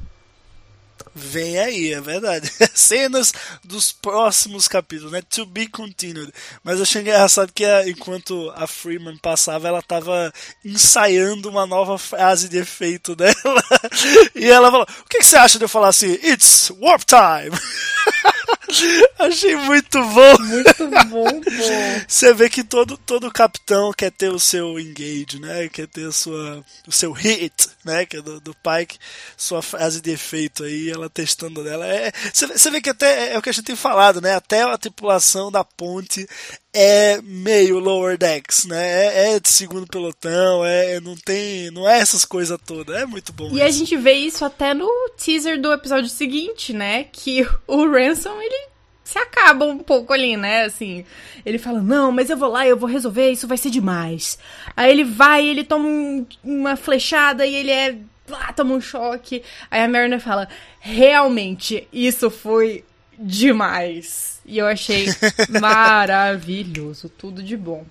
Vem 1.14 1.60
aí, 1.60 1.94
é 1.94 2.02
verdade. 2.02 2.52
Cenas 2.74 3.34
dos 3.64 3.92
próximos 3.92 4.68
capítulos, 4.68 5.12
né? 5.12 5.22
To 5.30 5.46
be 5.46 5.68
continued. 5.68 6.32
Mas 6.64 6.78
eu 6.78 6.84
achei 6.84 7.02
engraçado 7.02 7.52
que 7.54 7.66
a, 7.66 7.88
enquanto 7.88 8.52
a 8.56 8.68
Freeman 8.68 9.18
passava, 9.18 9.68
ela 9.68 9.82
tava 9.82 10.34
ensaiando 10.64 11.50
uma 11.50 11.66
nova 11.66 11.98
frase 11.98 12.48
de 12.48 12.58
efeito 12.58 13.16
dela. 13.16 13.34
E 14.36 14.50
ela 14.50 14.72
falou: 14.72 14.88
O 15.02 15.10
que, 15.10 15.20
que 15.20 15.26
você 15.26 15.38
acha 15.38 15.58
de 15.58 15.66
eu 15.66 15.70
falar 15.70 15.90
assim? 15.90 16.14
It's 16.24 16.72
warp 16.80 17.04
time! 17.04 17.56
Achei 19.20 19.56
muito 19.56 20.00
bom. 20.06 20.38
Muito 20.40 20.88
bom, 21.08 21.42
pô. 21.42 21.50
Você 22.08 22.34
vê 22.34 22.50
que 22.50 22.64
todo, 22.64 22.98
todo 22.98 23.32
capitão 23.32 23.92
quer 23.92 24.12
ter 24.12 24.30
o 24.30 24.40
seu 24.40 24.80
engage, 24.80 25.40
né? 25.40 25.68
Quer 25.70 25.88
ter 25.88 26.08
a 26.08 26.12
sua, 26.12 26.64
o 26.88 26.92
seu 26.92 27.12
hit, 27.12 27.70
né? 27.84 28.06
Que 28.06 28.18
é 28.18 28.22
do, 28.22 28.40
do 28.40 28.56
Pike, 28.56 28.98
sua 29.36 29.62
frase 29.62 30.02
de 30.02 30.12
efeito 30.12 30.64
aí, 30.64 30.90
ela 30.90 31.10
testando 31.10 31.64
dela. 31.64 31.86
É, 31.88 32.12
você, 32.34 32.48
você 32.48 32.72
vê 32.72 32.82
que 32.82 32.90
até 32.90 33.34
é 33.34 33.38
o 33.38 33.42
que 33.42 33.50
a 33.50 33.54
gente 33.54 33.66
tem 33.66 33.76
falado, 33.76 34.22
né? 34.22 34.36
Até 34.36 34.62
a 34.62 34.78
tripulação 34.78 35.52
da 35.52 35.64
ponte 35.64 36.28
é 36.74 37.20
meio 37.22 37.80
lower 37.80 38.18
decks, 38.18 38.66
né? 38.66 39.06
É, 39.06 39.34
é 39.34 39.40
de 39.40 39.50
segundo 39.50 39.88
pelotão, 39.88 40.64
é 40.64 41.00
não 41.00 41.16
tem, 41.16 41.72
não 41.72 41.90
é 41.90 42.00
essas 42.00 42.24
coisas 42.24 42.58
todas. 42.66 42.96
É 42.96 43.06
muito 43.06 43.34
bom. 43.34 43.50
E 43.50 43.56
isso. 43.56 43.64
a 43.64 43.70
gente 43.70 43.98
vê 43.98 44.14
isso 44.14 44.46
até 44.46 44.74
no 44.74 44.90
teaser 45.18 45.60
do 45.60 45.74
episódio 45.74 46.10
seguinte, 46.10 46.74
né? 46.74 47.06
Que 47.06 47.48
o 47.68 47.90
Ransom 47.90 48.40
ele 48.42 48.70
se 49.04 49.18
acaba 49.18 49.66
um 49.66 49.80
pouco 49.80 50.14
ali, 50.14 50.38
né? 50.38 50.66
Assim, 50.66 51.04
ele 51.44 51.58
fala: 51.58 51.82
Não, 51.82 52.12
mas 52.12 52.30
eu 52.30 52.38
vou 52.38 52.50
lá, 52.50 52.68
eu 52.68 52.78
vou 52.78 52.88
resolver, 52.88 53.32
isso 53.32 53.48
vai 53.48 53.58
ser 53.58 53.72
demais. 53.72 54.38
Aí 54.78 54.92
ele 54.92 55.04
vai, 55.04 55.46
ele 55.46 55.64
toma 55.64 55.88
um, 55.88 56.26
uma 56.44 56.76
flechada 56.76 57.46
e 57.46 57.56
ele 57.56 57.72
é. 57.72 57.98
Ah, 58.32 58.54
toma 58.54 58.76
um 58.76 58.82
choque. 58.82 59.42
Aí 59.72 59.82
a 59.82 59.88
Mariner 59.88 60.20
fala: 60.20 60.48
Realmente, 60.80 61.88
isso 61.92 62.30
foi 62.30 62.84
demais. 63.20 64.40
E 64.46 64.58
eu 64.58 64.66
achei 64.66 65.08
maravilhoso, 65.62 67.10
tudo 67.10 67.44
de 67.44 67.58
bom. 67.58 67.86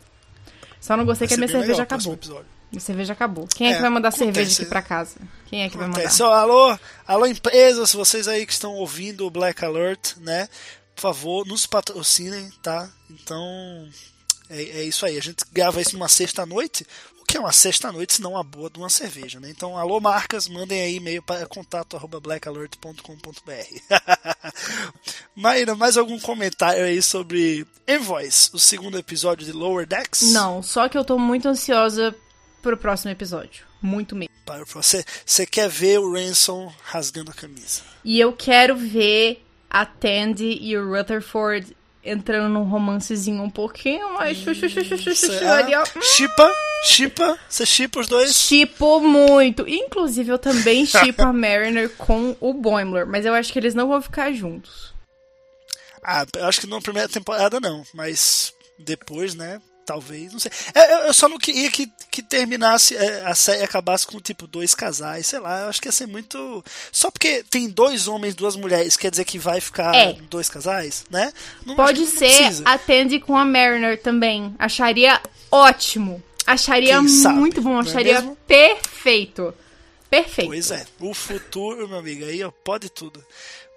Só 0.80 0.96
não 0.96 1.04
gostei 1.04 1.28
vai 1.28 1.36
que 1.36 1.42
a 1.42 1.46
minha 1.46 1.60
cerveja 1.60 1.82
acabou. 1.82 2.18
Minha 2.70 2.80
cerveja 2.80 3.12
acabou. 3.12 3.46
Quem 3.54 3.68
é, 3.68 3.70
é 3.70 3.74
que 3.74 3.80
vai 3.80 3.90
mandar 3.90 4.08
acontece, 4.08 4.32
cerveja 4.32 4.62
aqui 4.62 4.68
pra 4.68 4.82
casa? 4.82 5.16
Quem 5.46 5.62
é 5.62 5.68
que 5.68 5.76
acontece. 5.76 6.18
vai 6.18 6.28
mandar? 6.28 6.42
alô, 6.42 6.78
alô 7.06 7.26
empresas, 7.26 7.92
vocês 7.92 8.28
aí 8.28 8.44
que 8.46 8.52
estão 8.52 8.74
ouvindo 8.74 9.26
o 9.26 9.30
Black 9.30 9.64
Alert, 9.64 10.16
né? 10.18 10.48
Por 10.94 11.02
favor, 11.02 11.46
nos 11.46 11.66
patrocinem, 11.66 12.50
tá? 12.62 12.90
Então, 13.10 13.88
é, 14.50 14.62
é 14.62 14.82
isso 14.82 15.06
aí. 15.06 15.16
A 15.16 15.22
gente 15.22 15.44
grava 15.52 15.80
isso 15.80 15.94
numa 15.94 16.08
sexta-noite 16.08 16.86
que 17.28 17.36
é 17.36 17.40
uma 17.40 17.52
sexta-noite, 17.52 18.14
se 18.14 18.22
não 18.22 18.32
uma 18.32 18.42
boa 18.42 18.70
de 18.70 18.78
uma 18.78 18.88
cerveja. 18.88 19.38
Né? 19.38 19.50
Então, 19.50 19.76
alô 19.76 20.00
marcas, 20.00 20.48
mandem 20.48 20.80
aí 20.80 20.96
e-mail 20.96 21.22
para 21.22 21.44
contato.blackalert.com.br. 21.46 23.92
Maíra, 25.36 25.74
mais 25.74 25.98
algum 25.98 26.18
comentário 26.18 26.84
aí 26.84 27.02
sobre 27.02 27.66
Envoys, 27.86 28.48
o 28.54 28.58
segundo 28.58 28.96
episódio 28.96 29.44
de 29.44 29.52
Lower 29.52 29.86
Decks? 29.86 30.32
Não, 30.32 30.62
só 30.62 30.88
que 30.88 30.96
eu 30.96 31.04
tô 31.04 31.18
muito 31.18 31.46
ansiosa 31.46 32.16
pro 32.62 32.78
próximo 32.78 33.10
episódio. 33.10 33.66
Muito 33.82 34.16
mesmo. 34.16 34.32
Você, 34.74 35.04
você 35.26 35.44
quer 35.44 35.68
ver 35.68 36.00
o 36.00 36.14
Ransom 36.14 36.72
rasgando 36.82 37.30
a 37.30 37.34
camisa. 37.34 37.82
E 38.02 38.18
eu 38.18 38.32
quero 38.32 38.74
ver 38.74 39.44
a 39.68 39.84
Tandy 39.84 40.56
e 40.62 40.74
o 40.78 40.90
Rutherford 40.90 41.76
entrando 42.08 42.48
num 42.52 42.64
romancezinho 42.64 43.42
um 43.42 43.50
pouquinho. 43.50 44.06
Hum, 45.96 46.02
chipa? 46.02 46.52
Chipa? 46.84 47.38
Você 47.48 47.66
chipa 47.66 48.00
os 48.00 48.08
dois? 48.08 48.34
Chipo 48.34 49.00
muito. 49.00 49.68
Inclusive, 49.68 50.30
eu 50.30 50.38
também 50.38 50.86
chipo 50.86 51.22
a 51.22 51.32
Mariner 51.32 51.90
com 51.96 52.36
o 52.40 52.54
Boimler, 52.54 53.06
mas 53.06 53.26
eu 53.26 53.34
acho 53.34 53.52
que 53.52 53.58
eles 53.58 53.74
não 53.74 53.88
vão 53.88 54.00
ficar 54.00 54.32
juntos. 54.32 54.94
Ah, 56.02 56.24
eu 56.36 56.46
acho 56.46 56.60
que 56.60 56.66
na 56.66 56.80
primeira 56.80 57.08
temporada 57.08 57.60
não, 57.60 57.82
mas 57.92 58.52
depois, 58.78 59.34
né? 59.34 59.60
Talvez, 59.88 60.34
não 60.34 60.38
sei. 60.38 60.52
É, 60.74 61.08
eu 61.08 61.14
só 61.14 61.30
não 61.30 61.38
queria 61.38 61.70
que, 61.70 61.90
que 62.10 62.20
terminasse, 62.22 62.94
é, 62.94 63.24
a 63.24 63.34
série 63.34 63.62
acabasse 63.62 64.06
com 64.06 64.20
tipo 64.20 64.46
dois 64.46 64.74
casais, 64.74 65.26
sei 65.26 65.38
lá, 65.38 65.62
eu 65.62 65.68
acho 65.70 65.80
que 65.80 65.88
ia 65.88 65.92
ser 65.92 66.06
muito. 66.06 66.62
Só 66.92 67.10
porque 67.10 67.42
tem 67.48 67.70
dois 67.70 68.06
homens, 68.06 68.34
duas 68.34 68.54
mulheres, 68.54 68.98
quer 68.98 69.10
dizer 69.10 69.24
que 69.24 69.38
vai 69.38 69.62
ficar 69.62 69.94
é. 69.94 70.12
dois 70.28 70.50
casais, 70.50 71.06
né? 71.10 71.32
Não, 71.64 71.74
Pode 71.74 72.04
ser, 72.04 72.50
atende 72.66 73.18
com 73.18 73.34
a 73.34 73.46
Mariner 73.46 73.98
também. 74.00 74.54
Acharia 74.58 75.18
ótimo. 75.50 76.22
Acharia 76.46 77.00
muito 77.00 77.62
bom, 77.62 77.78
é 77.78 77.80
acharia 77.80 78.18
é 78.18 78.36
perfeito. 78.46 79.54
Perfeito. 80.10 80.48
Pois 80.48 80.70
é, 80.70 80.86
o 81.00 81.14
futuro, 81.14 81.88
meu 81.88 81.98
amigo, 81.98 82.26
aí 82.26 82.42
ó, 82.44 82.50
pode 82.50 82.90
tudo. 82.90 83.24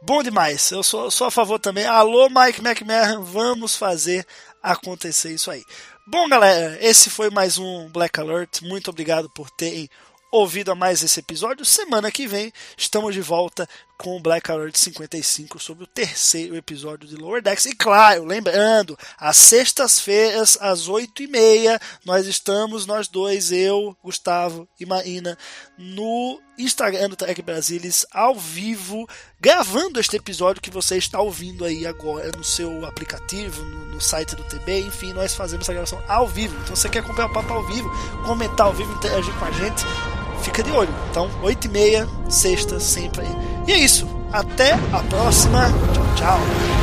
Bom 0.01 0.21
demais, 0.23 0.71
eu 0.71 0.83
sou, 0.83 1.09
sou 1.09 1.27
a 1.27 1.31
favor 1.31 1.59
também. 1.59 1.85
Alô, 1.85 2.27
Mike 2.27 2.59
McMahon, 2.59 3.23
vamos 3.23 3.75
fazer 3.75 4.25
acontecer 4.61 5.33
isso 5.33 5.49
aí. 5.49 5.63
Bom, 6.11 6.27
galera, 6.27 6.77
esse 6.81 7.09
foi 7.09 7.29
mais 7.29 7.57
um 7.57 7.87
Black 7.87 8.19
Alert. 8.19 8.63
Muito 8.63 8.89
obrigado 8.89 9.29
por 9.29 9.49
terem 9.49 9.89
ouvido 10.29 10.69
a 10.69 10.75
mais 10.75 11.01
esse 11.01 11.21
episódio. 11.21 11.63
Semana 11.63 12.11
que 12.11 12.27
vem 12.27 12.51
estamos 12.75 13.13
de 13.13 13.21
volta 13.21 13.65
com 14.01 14.17
o 14.17 14.19
Black 14.19 14.49
Alert 14.49 14.75
55 14.75 15.59
sobre 15.59 15.83
o 15.83 15.87
terceiro 15.87 16.55
episódio 16.55 17.07
de 17.07 17.15
Lower 17.15 17.39
Decks. 17.39 17.67
E 17.67 17.75
claro, 17.75 18.25
lembrando, 18.25 18.97
às 19.15 19.37
sextas-feiras, 19.37 20.57
às 20.59 20.89
8h30, 20.89 21.79
nós 22.03 22.25
estamos, 22.25 22.87
nós 22.87 23.07
dois, 23.07 23.51
eu, 23.51 23.95
Gustavo 24.03 24.67
e 24.79 24.87
Marina, 24.87 25.37
no 25.77 26.41
Instagram 26.57 27.09
do 27.09 27.15
Trek 27.15 27.43
Brasilis, 27.43 28.03
ao 28.11 28.33
vivo, 28.33 29.07
gravando 29.39 29.99
este 29.99 30.15
episódio 30.15 30.63
que 30.63 30.71
você 30.71 30.97
está 30.97 31.21
ouvindo 31.21 31.63
aí 31.63 31.85
agora 31.85 32.31
no 32.35 32.43
seu 32.43 32.83
aplicativo, 32.87 33.63
no, 33.63 33.85
no 33.85 34.01
site 34.01 34.35
do 34.35 34.43
TB, 34.43 34.79
enfim, 34.79 35.13
nós 35.13 35.35
fazemos 35.35 35.63
essa 35.63 35.73
gravação 35.73 36.03
ao 36.07 36.27
vivo. 36.27 36.55
Então, 36.63 36.75
se 36.75 36.81
você 36.81 36.89
quer 36.89 36.99
acompanhar 36.99 37.27
o 37.27 37.33
papo 37.33 37.53
ao 37.53 37.67
vivo, 37.67 37.87
comentar 38.25 38.65
ao 38.65 38.73
vivo, 38.73 38.91
interagir 38.93 39.33
com 39.37 39.45
a 39.45 39.51
gente, 39.51 39.85
fica 40.41 40.63
de 40.63 40.71
olho. 40.71 40.93
Então, 41.09 41.29
8h30, 41.43 42.07
sexta, 42.29 42.79
sempre. 42.79 43.25
E 43.67 43.71
é 43.71 43.77
isso. 43.77 44.07
Até 44.31 44.73
a 44.73 44.99
próxima. 45.09 45.69
Tchau, 45.93 46.05
tchau. 46.15 46.80